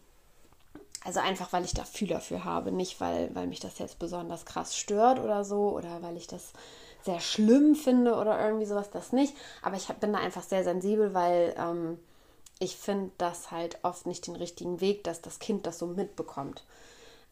[1.04, 4.46] also einfach, weil ich da Fühler für habe, nicht weil, weil mich das jetzt besonders
[4.46, 6.54] krass stört oder so oder weil ich das
[7.04, 9.34] sehr schlimm finde oder irgendwie sowas, das nicht.
[9.62, 12.00] Aber ich bin da einfach sehr sensibel, weil ähm,
[12.60, 16.64] ich finde das halt oft nicht den richtigen Weg, dass das Kind das so mitbekommt.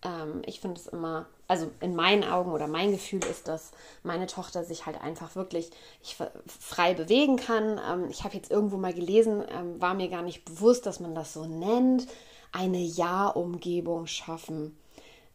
[0.03, 3.71] Ähm, ich finde es immer, also in meinen Augen oder mein Gefühl ist, dass
[4.03, 5.71] meine Tochter sich halt einfach wirklich
[6.01, 6.17] ich,
[6.47, 7.79] frei bewegen kann.
[7.89, 11.15] Ähm, ich habe jetzt irgendwo mal gelesen, ähm, war mir gar nicht bewusst, dass man
[11.15, 12.07] das so nennt,
[12.51, 14.77] eine Ja-Umgebung schaffen.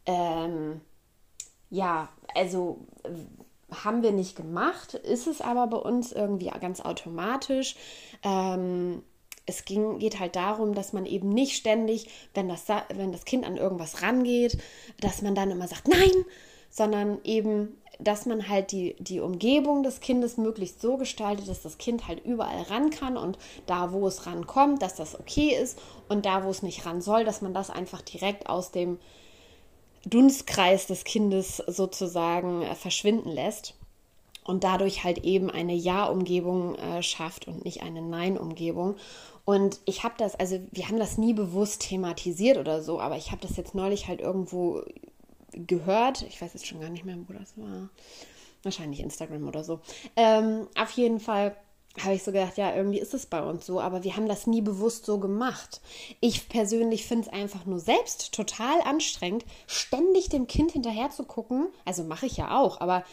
[0.05, 0.81] Ähm,
[1.69, 2.79] ja, also
[3.83, 7.75] haben wir nicht gemacht, ist es aber bei uns irgendwie ganz automatisch.
[8.23, 9.03] Ähm,
[9.45, 13.45] es ging, geht halt darum, dass man eben nicht ständig, wenn das, wenn das Kind
[13.45, 14.57] an irgendwas rangeht,
[14.99, 16.25] dass man dann immer sagt, nein,
[16.69, 21.77] sondern eben, dass man halt die, die Umgebung des Kindes möglichst so gestaltet, dass das
[21.77, 25.77] Kind halt überall ran kann und da, wo es rankommt, dass das okay ist
[26.07, 28.99] und da, wo es nicht ran soll, dass man das einfach direkt aus dem
[30.05, 33.75] Dunstkreis des Kindes sozusagen äh, verschwinden lässt
[34.43, 38.95] und dadurch halt eben eine Ja-Umgebung äh, schafft und nicht eine Nein-Umgebung.
[39.45, 43.31] Und ich habe das, also wir haben das nie bewusst thematisiert oder so, aber ich
[43.31, 44.81] habe das jetzt neulich halt irgendwo
[45.51, 46.23] gehört.
[46.23, 47.89] Ich weiß jetzt schon gar nicht mehr, wo das war.
[48.63, 49.79] Wahrscheinlich Instagram oder so.
[50.15, 51.55] Ähm, auf jeden Fall
[51.99, 54.47] habe ich so gedacht, ja, irgendwie ist es bei uns so, aber wir haben das
[54.47, 55.81] nie bewusst so gemacht.
[56.21, 61.67] Ich persönlich finde es einfach nur selbst total anstrengend, ständig dem Kind hinterher zu gucken.
[61.83, 63.03] Also mache ich ja auch, aber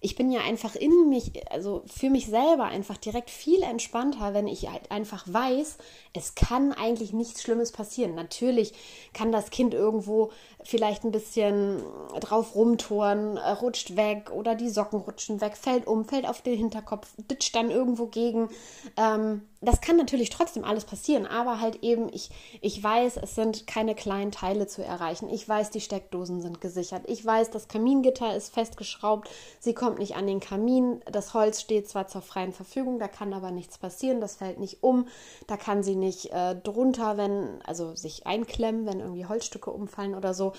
[0.00, 4.46] ich bin ja einfach in mich, also für mich selber einfach direkt viel entspannter, wenn
[4.46, 5.78] ich halt einfach weiß,
[6.12, 8.14] es kann eigentlich nichts Schlimmes passieren.
[8.14, 8.74] Natürlich
[9.12, 10.30] kann das Kind irgendwo
[10.62, 11.82] vielleicht ein bisschen
[12.20, 16.56] drauf rumtoren, äh, rutscht weg oder die Socken rutschen weg, fällt um, fällt auf den
[16.56, 18.50] Hinterkopf, ditcht dann irgendwo gegen.
[18.96, 22.30] Ähm, das kann natürlich trotzdem alles passieren, aber halt eben, ich,
[22.60, 25.28] ich weiß, es sind keine kleinen Teile zu erreichen.
[25.28, 27.02] Ich weiß, die Steckdosen sind gesichert.
[27.06, 29.28] Ich weiß, das Kamingitter ist festgeschraubt.
[29.58, 31.02] Sie kommt nicht an den Kamin.
[31.10, 34.20] Das Holz steht zwar zur freien Verfügung, da kann aber nichts passieren.
[34.20, 35.08] Das fällt nicht um.
[35.48, 40.34] Da kann sie nicht äh, drunter, wenn, also sich einklemmen, wenn irgendwie Holzstücke umfallen oder
[40.34, 40.52] so.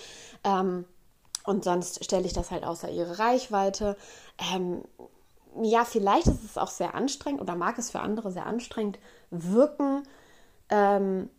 [0.43, 0.83] Ähm,
[1.45, 3.95] und sonst stelle ich das halt außer ihre Reichweite.
[4.53, 4.83] Ähm,
[5.63, 8.99] ja, vielleicht ist es auch sehr anstrengend oder mag es für andere sehr anstrengend
[9.29, 10.03] wirken,
[10.69, 11.29] ähm,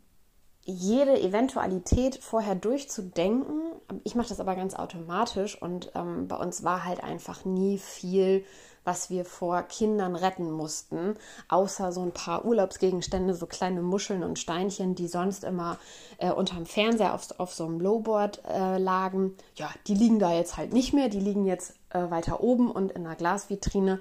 [0.64, 3.62] jede Eventualität vorher durchzudenken.
[4.04, 8.44] Ich mache das aber ganz automatisch und ähm, bei uns war halt einfach nie viel
[8.84, 11.16] was wir vor Kindern retten mussten,
[11.48, 15.78] außer so ein paar Urlaubsgegenstände, so kleine Muscheln und Steinchen, die sonst immer
[16.18, 19.36] äh, unterm Fernseher auf, auf so einem Lowboard äh, lagen.
[19.56, 22.92] Ja, die liegen da jetzt halt nicht mehr, die liegen jetzt äh, weiter oben und
[22.92, 24.00] in einer Glasvitrine,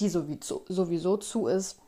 [0.00, 1.78] die sowieso, sowieso zu ist.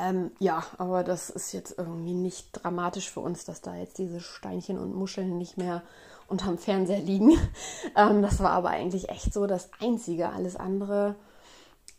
[0.00, 4.20] Ähm, ja, aber das ist jetzt irgendwie nicht dramatisch für uns, dass da jetzt diese
[4.20, 5.82] Steinchen und Muscheln nicht mehr
[6.28, 7.32] unterm Fernseher liegen.
[7.96, 10.30] ähm, das war aber eigentlich echt so das Einzige.
[10.30, 11.16] Alles andere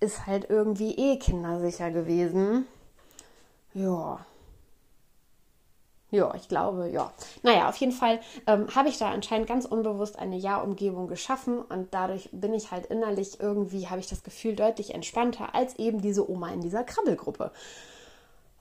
[0.02, 2.66] ist halt irgendwie eh kindersicher gewesen.
[3.74, 4.26] Ja.
[6.10, 7.14] Ja, ich glaube, ja.
[7.42, 11.94] Naja, auf jeden Fall ähm, habe ich da anscheinend ganz unbewusst eine Ja-Umgebung geschaffen und
[11.94, 16.30] dadurch bin ich halt innerlich irgendwie, habe ich das Gefühl, deutlich entspannter als eben diese
[16.30, 17.52] Oma in dieser Krabbelgruppe.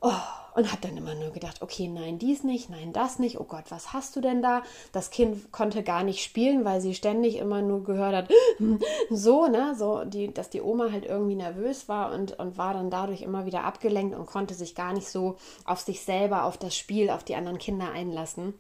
[0.01, 0.13] Oh,
[0.55, 3.39] und habe dann immer nur gedacht, okay, nein, dies nicht, nein, das nicht.
[3.41, 4.63] Oh Gott, was hast du denn da?
[4.93, 8.31] Das Kind konnte gar nicht spielen, weil sie ständig immer nur gehört hat,
[9.11, 12.91] so, ne, so, die, dass die Oma halt irgendwie nervös war und, und war dann
[12.91, 16.77] dadurch immer wieder abgelenkt und konnte sich gar nicht so auf sich selber, auf das
[16.77, 18.55] Spiel, auf die anderen Kinder einlassen.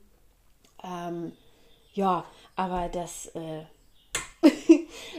[0.82, 1.32] Ähm,
[1.92, 2.24] ja,
[2.56, 3.64] aber das äh,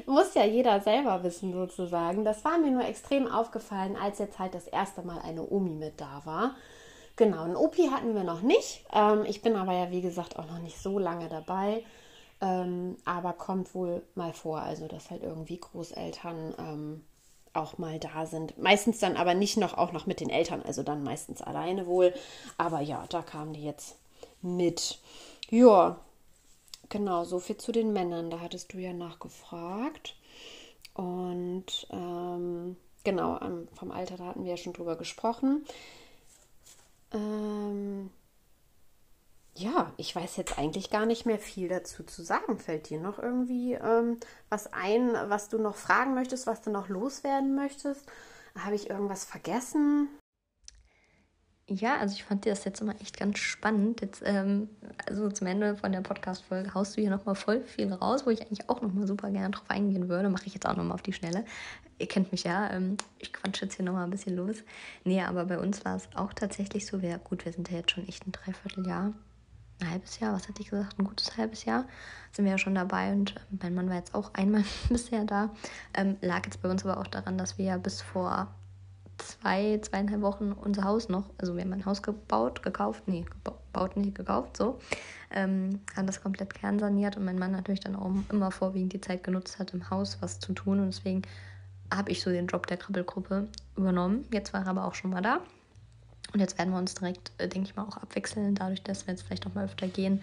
[0.06, 2.24] muss ja jeder selber wissen, sozusagen.
[2.24, 6.00] Das war mir nur extrem aufgefallen, als jetzt halt das erste Mal eine Omi mit
[6.00, 6.56] da war.
[7.16, 8.86] Genau, ein Opi hatten wir noch nicht.
[8.94, 11.84] Ähm, ich bin aber ja, wie gesagt, auch noch nicht so lange dabei.
[12.42, 17.04] Ähm, aber kommt wohl mal vor, also dass halt irgendwie Großeltern ähm,
[17.54, 18.58] auch mal da sind.
[18.58, 22.14] Meistens dann aber nicht noch auch noch mit den Eltern, also dann meistens alleine wohl.
[22.58, 23.98] Aber ja, da kamen die jetzt
[24.42, 25.00] mit.
[25.50, 26.00] Ja,
[26.92, 28.30] genau, so viel zu den Männern.
[28.30, 30.16] Da hattest du ja nachgefragt.
[30.94, 33.40] Und ähm, genau,
[33.74, 35.66] vom Alter, da hatten wir ja schon drüber gesprochen.
[37.14, 38.12] Ähm,
[39.56, 42.58] ja, ich weiß jetzt eigentlich gar nicht mehr viel dazu zu sagen.
[42.60, 44.20] Fällt dir noch irgendwie ähm,
[44.50, 48.06] was ein, was du noch fragen möchtest, was du noch loswerden möchtest?
[48.58, 50.10] Habe ich irgendwas vergessen?
[51.74, 54.02] Ja, also ich fand das jetzt immer echt ganz spannend.
[54.02, 54.68] Jetzt, ähm,
[55.08, 58.42] also zum Ende von der Podcast-Folge haust du hier nochmal voll viel raus, wo ich
[58.42, 60.30] eigentlich auch nochmal super gerne drauf eingehen würde.
[60.30, 61.46] Mache ich jetzt auch nochmal auf die Schnelle.
[61.98, 64.58] Ihr kennt mich ja, ähm, ich quatsche jetzt hier nochmal ein bisschen los.
[65.06, 67.92] Nee, aber bei uns war es auch tatsächlich so, wir, gut, wir sind ja jetzt
[67.92, 69.14] schon echt ein Dreivierteljahr,
[69.80, 71.86] ein halbes Jahr, was hatte ich gesagt, ein gutes halbes Jahr
[72.34, 75.52] sind wir ja schon dabei und ähm, mein Mann war jetzt auch einmal bisher da.
[75.94, 78.54] Ähm, lag jetzt bei uns aber auch daran, dass wir ja bis vor
[79.22, 83.98] zwei, zweieinhalb Wochen unser Haus noch, also wir haben ein Haus gebaut, gekauft, nee, gebaut,
[83.98, 84.80] nicht gekauft, so,
[85.32, 89.24] ähm, haben das komplett kernsaniert und mein Mann natürlich dann auch immer vorwiegend die Zeit
[89.24, 91.22] genutzt hat, im Haus was zu tun und deswegen
[91.94, 94.26] habe ich so den Job der Krabbelgruppe übernommen.
[94.32, 95.42] Jetzt war er aber auch schon mal da.
[96.34, 99.14] Und jetzt werden wir uns direkt, äh, denke ich mal, auch abwechseln, dadurch, dass wir
[99.14, 100.22] jetzt vielleicht noch mal öfter gehen,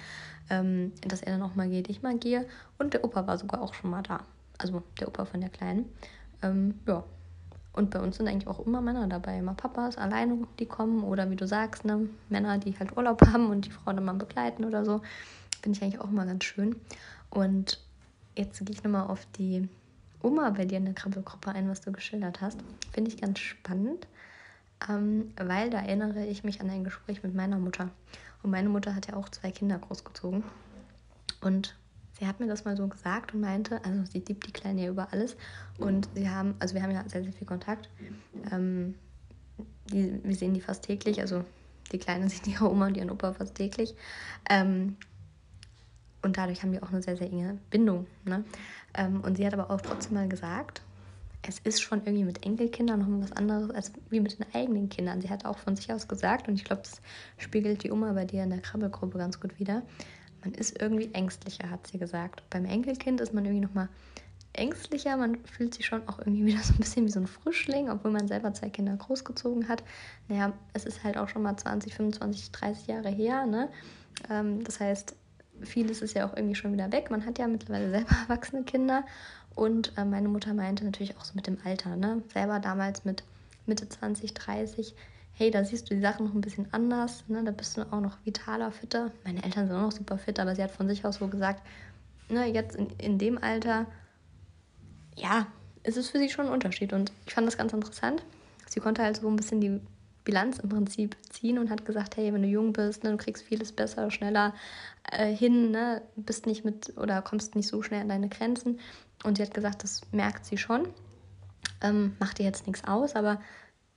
[0.48, 2.46] ähm, dass er dann auch mal geht, ich mal gehe.
[2.78, 4.20] Und der Opa war sogar auch schon mal da.
[4.56, 5.84] Also der Opa von der Kleinen.
[6.42, 7.04] Ähm, ja,
[7.72, 9.38] und bei uns sind eigentlich auch immer Männer dabei.
[9.38, 11.04] Immer Papas alleine, die kommen.
[11.04, 14.14] Oder wie du sagst, ne, Männer, die halt Urlaub haben und die Frau dann mal
[14.14, 15.00] begleiten oder so.
[15.62, 16.76] Finde ich eigentlich auch immer ganz schön.
[17.30, 17.80] Und
[18.36, 19.68] jetzt gehe ich nochmal auf die
[20.22, 22.58] Oma bei dir in der Krabbelgruppe ein, was du geschildert hast.
[22.92, 24.06] Finde ich ganz spannend,
[24.88, 27.90] ähm, weil da erinnere ich mich an ein Gespräch mit meiner Mutter.
[28.42, 30.42] Und meine Mutter hat ja auch zwei Kinder großgezogen.
[31.40, 31.76] Und
[32.18, 34.90] sie hat mir das mal so gesagt und meinte, also sie liebt die Kleine ja
[34.90, 35.36] über alles
[35.78, 37.88] und sie haben, also wir haben ja sehr, sehr viel Kontakt.
[38.52, 38.94] Ähm,
[39.92, 41.44] die, wir sehen die fast täglich, also
[41.92, 43.94] die Kleine sieht ihre Oma und ihren Opa fast täglich.
[44.50, 44.96] Ähm,
[46.22, 48.06] und dadurch haben wir auch eine sehr, sehr enge Bindung.
[48.24, 48.44] Ne?
[48.94, 50.82] Ähm, und sie hat aber auch trotzdem mal gesagt,
[51.42, 55.20] es ist schon irgendwie mit Enkelkindern noch was anderes als wie mit den eigenen Kindern.
[55.20, 57.00] Sie hat auch von sich aus gesagt, und ich glaube, das
[57.38, 59.82] spiegelt die Oma bei dir in der Krabbelgruppe ganz gut wieder,
[60.48, 62.42] man ist irgendwie ängstlicher, hat sie gesagt.
[62.50, 63.88] Beim Enkelkind ist man irgendwie nochmal
[64.54, 67.90] ängstlicher, man fühlt sich schon auch irgendwie wieder so ein bisschen wie so ein Frischling,
[67.90, 69.82] obwohl man selber zwei Kinder großgezogen hat.
[70.28, 73.68] Naja, es ist halt auch schon mal 20, 25, 30 Jahre her, ne?
[74.30, 75.14] Ähm, das heißt,
[75.60, 77.10] vieles ist ja auch irgendwie schon wieder weg.
[77.10, 79.04] Man hat ja mittlerweile selber erwachsene Kinder
[79.54, 82.22] und äh, meine Mutter meinte natürlich auch so mit dem Alter, ne?
[82.32, 83.22] Selber damals mit
[83.66, 84.94] Mitte 20, 30
[85.38, 87.44] hey, da siehst du die Sachen noch ein bisschen anders, ne?
[87.44, 89.12] da bist du auch noch vitaler, fitter.
[89.24, 91.62] Meine Eltern sind auch noch super fit, aber sie hat von sich aus so gesagt,
[92.28, 93.86] ne, jetzt in, in dem Alter,
[95.14, 95.46] ja,
[95.84, 96.92] ist es für sie schon ein Unterschied.
[96.92, 98.24] Und ich fand das ganz interessant.
[98.68, 99.80] Sie konnte halt so ein bisschen die
[100.24, 103.44] Bilanz im Prinzip ziehen und hat gesagt, hey, wenn du jung bist, ne, du kriegst
[103.44, 104.54] vieles besser, schneller
[105.12, 108.80] äh, hin, ne, bist nicht mit oder kommst nicht so schnell an deine Grenzen.
[109.22, 110.88] Und sie hat gesagt, das merkt sie schon.
[111.80, 113.40] Ähm, macht ihr jetzt nichts aus, aber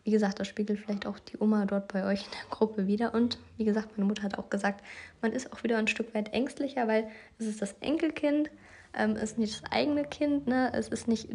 [0.03, 3.13] wie gesagt, das spiegelt vielleicht auch die Oma dort bei euch in der Gruppe wieder.
[3.13, 4.83] Und wie gesagt, meine Mutter hat auch gesagt,
[5.21, 8.49] man ist auch wieder ein Stück weit ängstlicher, weil es ist das Enkelkind,
[8.93, 10.71] ähm, es ist nicht das eigene Kind, ne?
[10.73, 11.29] Es ist nicht,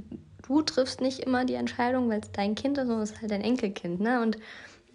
[0.47, 3.31] du triffst nicht immer die Entscheidung, weil es dein Kind ist, sondern es ist halt
[3.31, 4.21] dein Enkelkind, ne?
[4.21, 4.39] Und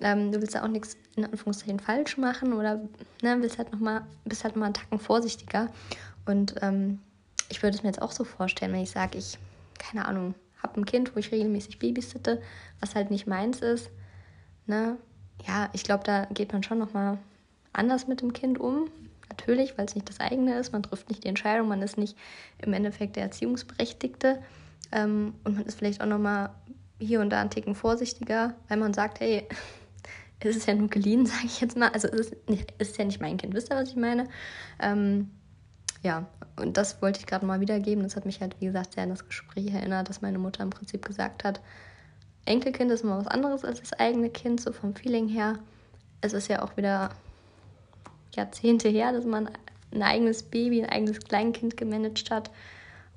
[0.02, 2.82] ähm, du willst ja auch nichts in Anführungszeichen falsch machen oder
[3.22, 5.70] ne, willst halt noch mal, bist halt noch mal einen Tacken vorsichtiger.
[6.26, 7.00] Und ähm,
[7.50, 9.38] ich würde es mir jetzt auch so vorstellen, wenn ich sage, ich,
[9.78, 12.42] keine Ahnung, habe ein Kind, wo ich regelmäßig babysitte,
[12.80, 13.90] was halt nicht meins ist.
[14.68, 14.98] Ne?
[15.48, 17.18] Ja, ich glaube, da geht man schon nochmal
[17.74, 18.90] anders mit dem Kind um.
[19.30, 20.74] Natürlich, weil es nicht das eigene ist.
[20.74, 22.18] Man trifft nicht die Entscheidung, man ist nicht
[22.60, 24.42] im Endeffekt der Erziehungsberechtigte.
[24.92, 26.50] Ähm, und man ist vielleicht auch nochmal
[27.00, 29.48] hier und da einen Ticken vorsichtiger, weil man sagt, hey,
[30.42, 31.90] es ist ja nur geliehen, sage ich jetzt mal.
[31.90, 34.28] Also es ist, nicht, es ist ja nicht mein Kind, wisst ihr, was ich meine?
[34.80, 35.32] Ähm,
[36.04, 36.26] ja,
[36.56, 38.04] und das wollte ich gerade mal wiedergeben.
[38.04, 40.70] Das hat mich halt, wie gesagt, sehr an das Gespräch erinnert, dass meine Mutter im
[40.70, 41.62] Prinzip gesagt hat,
[42.46, 45.60] Enkelkind ist immer was anderes als das eigene Kind, so vom Feeling her.
[46.22, 47.12] Es ist ja auch wieder
[48.34, 49.50] Jahrzehnte her, dass man
[49.92, 52.50] ein eigenes Baby, ein eigenes Kleinkind gemanagt hat.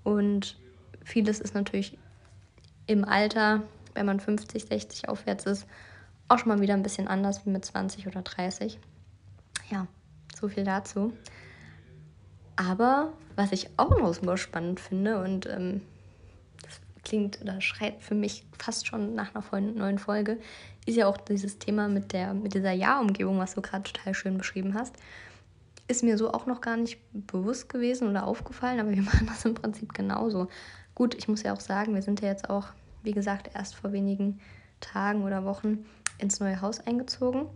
[0.02, 0.56] Und
[1.04, 1.96] vieles ist natürlich
[2.86, 3.62] im Alter,
[3.94, 5.66] wenn man 50, 60 aufwärts ist,
[6.28, 8.78] auch schon mal wieder ein bisschen anders wie mit 20 oder 30.
[9.70, 9.86] Ja,
[10.38, 11.12] so viel dazu.
[12.56, 15.82] Aber was ich auch noch super spannend finde und ähm,
[16.62, 20.38] das klingt oder schreit für mich fast schon nach einer neuen Folge,
[20.86, 24.38] ist ja auch dieses Thema mit, der, mit dieser Ja-Umgebung, was du gerade total schön
[24.38, 24.94] beschrieben hast.
[25.88, 29.44] Ist mir so auch noch gar nicht bewusst gewesen oder aufgefallen, aber wir machen das
[29.44, 30.48] im Prinzip genauso.
[30.94, 32.68] Gut, ich muss ja auch sagen, wir sind ja jetzt auch,
[33.02, 34.40] wie gesagt, erst vor wenigen
[34.80, 35.84] Tagen oder Wochen
[36.18, 37.46] ins neue Haus eingezogen.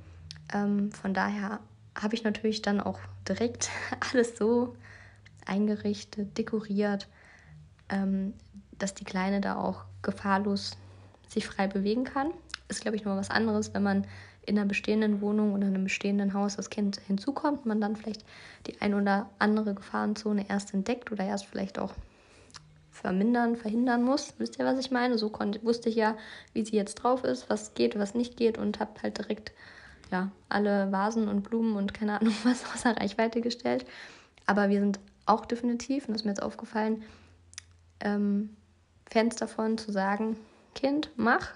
[0.53, 1.61] Ähm, von daher
[1.95, 3.71] habe ich natürlich dann auch direkt
[4.13, 4.75] alles so
[5.49, 7.09] eingerichtet, dekoriert,
[7.89, 8.35] ähm,
[8.79, 10.77] dass die Kleine da auch gefahrlos
[11.29, 12.33] sich frei bewegen kann.
[12.69, 14.07] Ist, glaube ich, noch was anderes, wenn man
[14.47, 18.25] in einer bestehenden Wohnung oder einem bestehenden Haus das Kind hinzukommt, man dann vielleicht
[18.67, 21.93] die ein oder andere Gefahrenzone erst entdeckt oder erst vielleicht auch
[22.91, 24.35] vermindern, verhindern muss.
[24.39, 25.19] Wisst ihr, was ich meine?
[25.19, 26.17] So konnte, wusste ich ja,
[26.55, 29.53] wie sie jetzt drauf ist, was geht, was nicht geht und habe halt direkt
[30.11, 33.85] ja, alle Vasen und Blumen und keine Ahnung was außer Reichweite gestellt.
[34.47, 34.99] Aber wir sind
[35.29, 37.03] auch definitiv, und das ist mir jetzt aufgefallen,
[38.01, 38.57] ähm,
[39.11, 40.37] Fans davon zu sagen,
[40.75, 41.51] Kind, mach,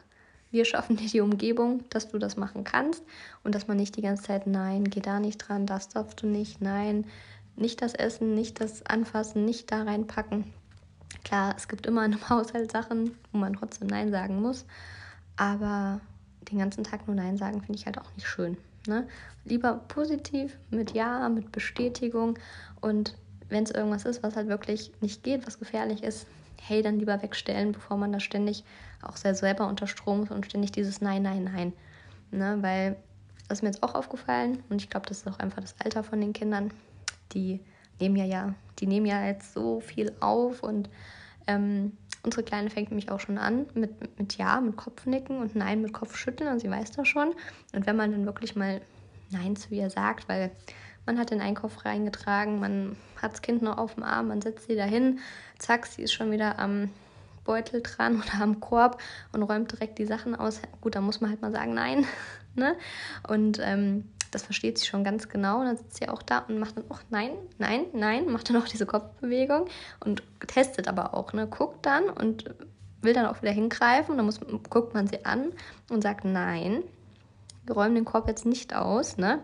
[0.50, 3.02] wir schaffen dir die Umgebung, dass du das machen kannst
[3.44, 6.26] und dass man nicht die ganze Zeit, nein, geh da nicht dran, das darfst du
[6.26, 7.06] nicht, nein,
[7.56, 10.52] nicht das Essen, nicht das Anfassen, nicht da reinpacken.
[11.24, 14.64] Klar, es gibt immer einem Haushalt Sachen, wo man trotzdem Nein sagen muss,
[15.36, 16.00] aber
[16.50, 18.56] den ganzen Tag nur Nein sagen finde ich halt auch nicht schön.
[18.86, 19.06] Ne?
[19.44, 22.38] Lieber positiv mit Ja, mit Bestätigung
[22.80, 23.16] und
[23.48, 26.26] wenn es irgendwas ist, was halt wirklich nicht geht, was gefährlich ist,
[26.60, 28.64] hey, dann lieber wegstellen, bevor man da ständig
[29.02, 31.72] auch selber unter Strom ist und ständig dieses Nein, Nein, Nein.
[32.30, 32.58] Ne?
[32.60, 32.96] Weil
[33.48, 36.04] das ist mir jetzt auch aufgefallen und ich glaube, das ist auch einfach das Alter
[36.04, 36.72] von den Kindern.
[37.32, 37.60] Die
[38.00, 40.88] nehmen ja, ja, die nehmen ja jetzt so viel auf und
[41.46, 45.82] ähm, unsere Kleine fängt nämlich auch schon an mit, mit Ja, mit Kopfnicken und Nein
[45.82, 47.34] mit Kopfschütteln und sie weiß das schon.
[47.72, 48.80] Und wenn man dann wirklich mal
[49.30, 50.50] Nein zu ihr sagt, weil
[51.06, 54.66] man hat den Einkauf reingetragen, man hat das Kind noch auf dem Arm, man setzt
[54.66, 55.18] sie dahin,
[55.58, 56.90] zack, sie ist schon wieder am
[57.44, 59.00] Beutel dran oder am Korb
[59.32, 60.60] und räumt direkt die Sachen aus.
[60.80, 62.06] Gut, da muss man halt mal sagen, nein.
[62.54, 62.76] ne?
[63.28, 65.60] Und ähm, das versteht sie schon ganz genau.
[65.60, 68.56] Und dann sitzt sie auch da und macht dann auch nein, nein, nein, macht dann
[68.56, 69.66] auch diese Kopfbewegung
[70.00, 71.46] und testet aber auch, ne?
[71.46, 72.54] Guckt dann und
[73.02, 74.16] will dann auch wieder hingreifen.
[74.16, 74.40] Dann muss,
[74.70, 75.52] guckt man sie an
[75.90, 76.82] und sagt nein.
[77.64, 79.40] Wir räumen den Korb jetzt nicht aus, ne?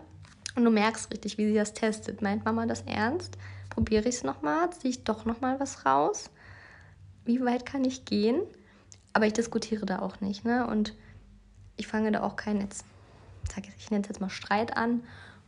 [0.59, 2.21] Und du merkst richtig, wie sie das testet.
[2.21, 3.37] Meint Mama das ernst?
[3.69, 4.69] Probiere ich es nochmal?
[4.73, 6.29] Ziehe ich doch nochmal was raus?
[7.23, 8.41] Wie weit kann ich gehen?
[9.13, 10.43] Aber ich diskutiere da auch nicht.
[10.43, 10.67] Ne?
[10.67, 10.95] Und
[11.77, 12.83] ich fange da auch kein jetzt,
[13.77, 15.01] ich nenne es jetzt mal Streit an.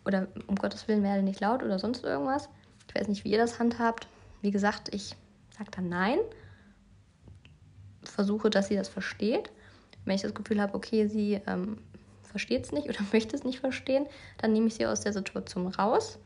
[0.05, 2.47] Oder um Gottes Willen werde nicht laut oder sonst irgendwas.
[2.88, 4.07] Ich weiß nicht, wie ihr das handhabt.
[4.41, 5.18] Wie gesagt, ich
[5.57, 6.20] sage dann nein.
[8.05, 9.51] Versuche, dass sie das versteht.
[10.05, 11.80] Wenn ich das Gefühl habe, okay, sie ähm,
[12.32, 14.07] versteht es nicht oder möchte es nicht verstehen,
[14.38, 16.17] dann nehme ich sie aus der Situation raus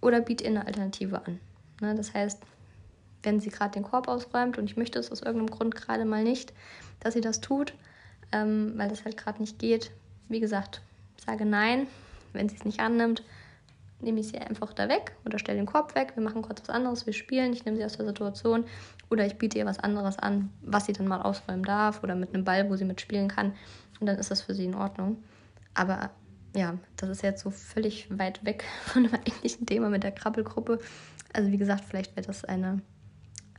[0.00, 1.40] oder biete ihr eine Alternative an.
[1.80, 2.40] Ne, das heißt,
[3.22, 6.24] wenn sie gerade den Korb ausräumt und ich möchte es aus irgendeinem Grund gerade mal
[6.24, 6.52] nicht,
[7.00, 7.74] dass sie das tut,
[8.32, 9.90] ähm, weil das halt gerade nicht geht.
[10.28, 10.80] Wie gesagt,
[11.24, 11.86] sage nein.
[12.32, 13.22] Wenn sie es nicht annimmt,
[14.00, 16.12] nehme ich sie einfach da weg oder stelle den Korb weg.
[16.14, 18.64] Wir machen kurz was anderes, wir spielen, ich nehme sie aus der Situation
[19.10, 22.34] oder ich biete ihr was anderes an, was sie dann mal ausräumen darf oder mit
[22.34, 23.54] einem Ball, wo sie mitspielen kann.
[23.98, 25.16] Und dann ist das für sie in Ordnung.
[25.78, 26.10] Aber
[26.56, 30.80] ja, das ist jetzt so völlig weit weg von dem eigentlichen Thema mit der Krabbelgruppe.
[31.32, 32.82] Also wie gesagt, vielleicht wäre das eine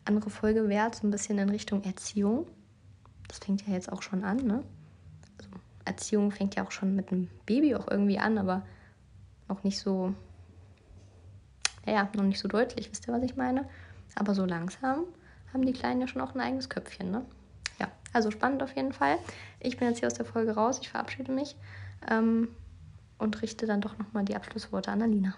[0.03, 2.45] andere Folge wert, so ein bisschen in Richtung Erziehung.
[3.29, 4.63] Das fängt ja jetzt auch schon an, ne?
[5.37, 5.49] Also
[5.85, 8.65] Erziehung fängt ja auch schon mit einem Baby auch irgendwie an, aber
[9.47, 10.13] noch nicht so,
[11.85, 13.69] naja, noch nicht so deutlich, wisst ihr, was ich meine?
[14.15, 15.05] Aber so langsam
[15.53, 17.23] haben die Kleinen ja schon auch ein eigenes Köpfchen, ne?
[17.79, 19.17] Ja, also spannend auf jeden Fall.
[19.61, 21.55] Ich bin jetzt hier aus der Folge raus, ich verabschiede mich
[22.09, 22.49] ähm,
[23.17, 25.35] und richte dann doch nochmal die Abschlussworte an Alina.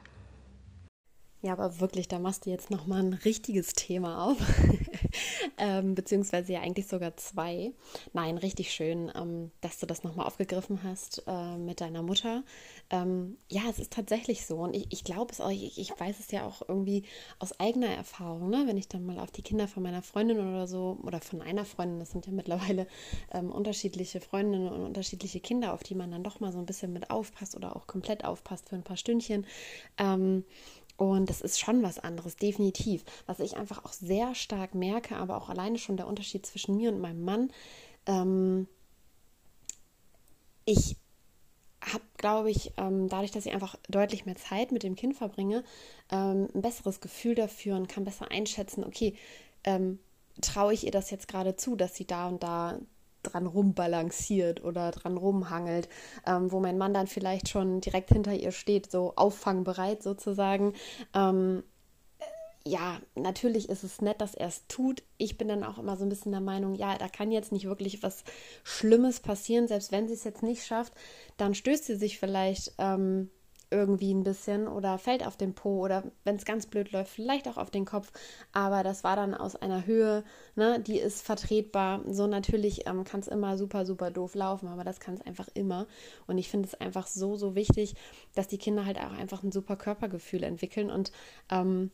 [1.44, 4.38] Ja, aber wirklich, da machst du jetzt nochmal ein richtiges Thema auf.
[5.58, 7.72] ähm, beziehungsweise ja eigentlich sogar zwei.
[8.14, 12.44] Nein, richtig schön, ähm, dass du das nochmal aufgegriffen hast äh, mit deiner Mutter.
[12.92, 14.58] Ähm, ja, es ist tatsächlich so.
[14.58, 17.06] Und ich, ich glaube es auch, ich, ich, weiß es ja auch irgendwie
[17.40, 18.66] aus eigener Erfahrung, ne?
[18.68, 21.66] wenn ich dann mal auf die Kinder von meiner Freundin oder so oder von einer
[21.66, 22.86] Freundin, das sind ja mittlerweile
[23.34, 26.94] ähm, unterschiedliche Freundinnen und unterschiedliche Kinder, auf die man dann doch mal so ein bisschen
[26.94, 29.48] mit aufpasst oder auch komplett aufpasst für ein paar Stündchen.
[31.02, 33.04] Und das ist schon was anderes, definitiv.
[33.26, 36.92] Was ich einfach auch sehr stark merke, aber auch alleine schon der Unterschied zwischen mir
[36.92, 37.52] und meinem Mann.
[38.06, 38.68] Ähm,
[40.64, 40.98] ich
[41.84, 45.64] habe, glaube ich, ähm, dadurch, dass ich einfach deutlich mehr Zeit mit dem Kind verbringe,
[46.12, 49.16] ähm, ein besseres Gefühl dafür und kann besser einschätzen, okay,
[49.64, 49.98] ähm,
[50.40, 52.78] traue ich ihr das jetzt gerade zu, dass sie da und da
[53.24, 55.90] dran rumbalanciert oder dran rumhangelt,
[56.26, 60.74] ähm, wo mein Mann dann vielleicht schon direkt hinter ihr steht, so auffangbereit sozusagen.
[61.14, 61.64] Ähm,
[62.66, 65.02] ja, natürlich ist es nett, dass er es tut.
[65.18, 67.66] Ich bin dann auch immer so ein bisschen der Meinung, ja, da kann jetzt nicht
[67.66, 68.24] wirklich was
[68.64, 70.94] Schlimmes passieren, selbst wenn sie es jetzt nicht schafft,
[71.38, 73.32] dann stößt sie sich vielleicht ähm,
[73.72, 77.48] irgendwie ein bisschen oder fällt auf den Po oder wenn es ganz blöd läuft, vielleicht
[77.48, 78.12] auch auf den Kopf.
[78.52, 80.24] Aber das war dann aus einer Höhe,
[80.56, 82.02] ne, die ist vertretbar.
[82.08, 85.48] So natürlich ähm, kann es immer super, super doof laufen, aber das kann es einfach
[85.54, 85.88] immer.
[86.28, 87.96] Und ich finde es einfach so, so wichtig,
[88.36, 91.12] dass die Kinder halt auch einfach ein super Körpergefühl entwickeln und
[91.50, 91.92] ähm,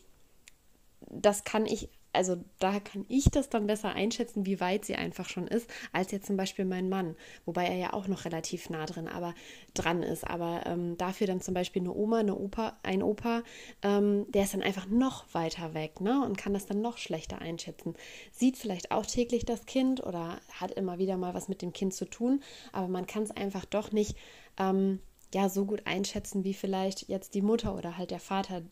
[1.10, 5.30] das kann ich, also da kann ich das dann besser einschätzen, wie weit sie einfach
[5.30, 7.16] schon ist, als jetzt zum Beispiel mein Mann,
[7.46, 9.34] wobei er ja auch noch relativ nah drin, aber
[9.74, 10.28] dran ist.
[10.28, 13.44] Aber ähm, dafür dann zum Beispiel eine Oma, eine Opa, ein Opa,
[13.84, 16.26] ähm, der ist dann einfach noch weiter weg, ne?
[16.26, 17.96] Und kann das dann noch schlechter einschätzen.
[18.32, 21.94] Sieht vielleicht auch täglich das Kind oder hat immer wieder mal was mit dem Kind
[21.94, 22.42] zu tun,
[22.72, 24.18] aber man kann es einfach doch nicht
[24.58, 25.00] ähm,
[25.34, 28.64] ja so gut einschätzen wie vielleicht jetzt die Mutter oder halt der Vater,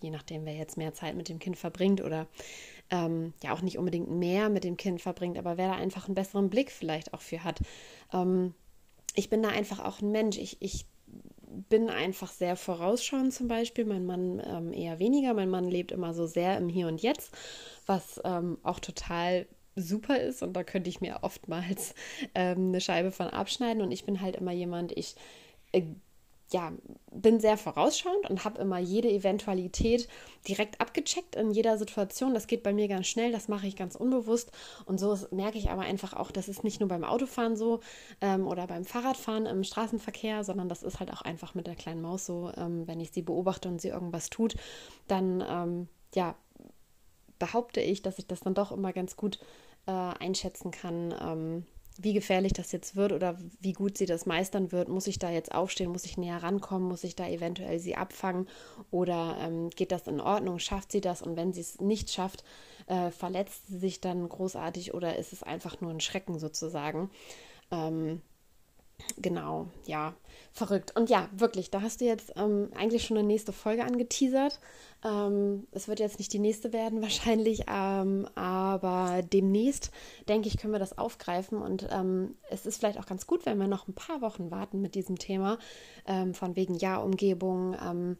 [0.00, 2.26] je nachdem, wer jetzt mehr Zeit mit dem Kind verbringt oder
[2.94, 6.14] ähm, ja auch nicht unbedingt mehr mit dem Kind verbringt, aber wer da einfach einen
[6.14, 7.60] besseren Blick vielleicht auch für hat.
[8.12, 8.54] Ähm,
[9.14, 10.38] ich bin da einfach auch ein Mensch.
[10.38, 10.86] Ich, ich
[11.68, 15.34] bin einfach sehr vorausschauend zum Beispiel, mein Mann ähm, eher weniger.
[15.34, 17.32] Mein Mann lebt immer so sehr im Hier und Jetzt,
[17.86, 21.94] was ähm, auch total super ist und da könnte ich mir oftmals
[22.34, 25.16] ähm, eine Scheibe von abschneiden und ich bin halt immer jemand, ich
[25.72, 25.82] äh,
[26.54, 26.72] ja,
[27.10, 30.08] bin sehr vorausschauend und habe immer jede Eventualität
[30.46, 32.32] direkt abgecheckt in jeder Situation.
[32.32, 34.52] Das geht bei mir ganz schnell, das mache ich ganz unbewusst.
[34.86, 37.80] Und so merke ich aber einfach auch, das ist nicht nur beim Autofahren so
[38.20, 42.02] ähm, oder beim Fahrradfahren im Straßenverkehr, sondern das ist halt auch einfach mit der kleinen
[42.02, 44.54] Maus so, ähm, wenn ich sie beobachte und sie irgendwas tut,
[45.08, 46.36] dann ähm, ja,
[47.40, 49.40] behaupte ich, dass ich das dann doch immer ganz gut
[49.86, 51.66] äh, einschätzen kann ähm,
[51.96, 54.88] wie gefährlich das jetzt wird oder wie gut sie das meistern wird.
[54.88, 55.90] Muss ich da jetzt aufstehen?
[55.90, 56.88] Muss ich näher rankommen?
[56.88, 58.48] Muss ich da eventuell sie abfangen?
[58.90, 60.58] Oder ähm, geht das in Ordnung?
[60.58, 61.22] Schafft sie das?
[61.22, 62.44] Und wenn sie es nicht schafft,
[62.86, 67.10] äh, verletzt sie sich dann großartig oder ist es einfach nur ein Schrecken sozusagen?
[67.70, 68.22] Ähm,
[69.16, 70.14] genau, ja,
[70.52, 70.96] verrückt.
[70.96, 74.60] Und ja, wirklich, da hast du jetzt ähm, eigentlich schon eine nächste Folge angeteasert.
[75.04, 79.90] Ähm, es wird jetzt nicht die nächste werden wahrscheinlich, ähm, aber demnächst,
[80.28, 81.60] denke ich, können wir das aufgreifen.
[81.60, 84.80] Und ähm, es ist vielleicht auch ganz gut, wenn wir noch ein paar Wochen warten
[84.80, 85.58] mit diesem Thema,
[86.06, 88.18] ähm, von wegen Ja-Umgebung ähm,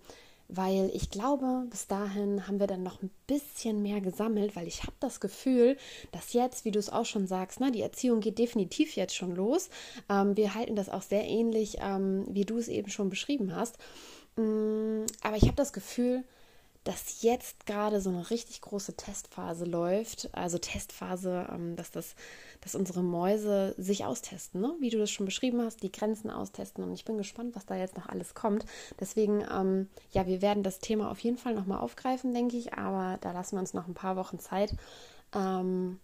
[0.48, 4.82] weil ich glaube, bis dahin haben wir dann noch ein bisschen mehr gesammelt, weil ich
[4.82, 5.76] habe das Gefühl,
[6.12, 9.34] dass jetzt, wie du es auch schon sagst, ne, die Erziehung geht definitiv jetzt schon
[9.34, 9.70] los.
[10.08, 13.78] Ähm, wir halten das auch sehr ähnlich, ähm, wie du es eben schon beschrieben hast.
[14.36, 16.24] Mm, aber ich habe das Gefühl,
[16.84, 20.28] dass jetzt gerade so eine richtig große Testphase läuft.
[20.32, 22.14] Also Testphase, ähm, dass, das,
[22.64, 24.74] dass unsere Mäuse sich austesten, ne?
[24.80, 26.82] wie du das schon beschrieben hast, die Grenzen austesten.
[26.82, 28.64] Und ich bin gespannt, was da jetzt noch alles kommt.
[28.98, 32.72] Deswegen, ähm, ja, wir werden das Thema auf jeden Fall nochmal aufgreifen, denke ich.
[32.72, 34.74] Aber da lassen wir uns noch ein paar Wochen Zeit.
[35.34, 36.00] Ähm,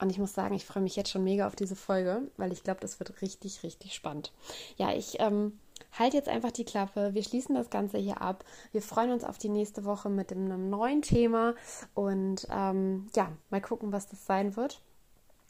[0.00, 2.62] und ich muss sagen, ich freue mich jetzt schon mega auf diese Folge, weil ich
[2.62, 4.32] glaube, das wird richtig, richtig spannend.
[4.76, 5.58] Ja, ich ähm,
[5.98, 7.14] halt jetzt einfach die Klappe.
[7.14, 8.44] Wir schließen das Ganze hier ab.
[8.70, 11.54] Wir freuen uns auf die nächste Woche mit einem neuen Thema
[11.94, 14.80] und ähm, ja, mal gucken, was das sein wird.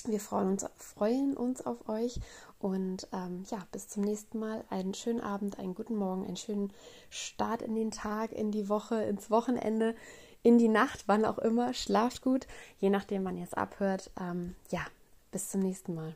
[0.06, 2.20] Wir freuen uns, freuen uns auf euch
[2.58, 4.62] und ähm, ja, bis zum nächsten Mal.
[4.68, 6.72] Einen schönen Abend, einen guten Morgen, einen schönen
[7.08, 9.94] Start in den Tag, in die Woche, ins Wochenende,
[10.42, 11.72] in die Nacht, wann auch immer.
[11.72, 12.46] Schlaft gut,
[12.78, 14.10] je nachdem, wann ihr es abhört.
[14.20, 14.82] Ähm, ja,
[15.32, 16.14] bis zum nächsten Mal.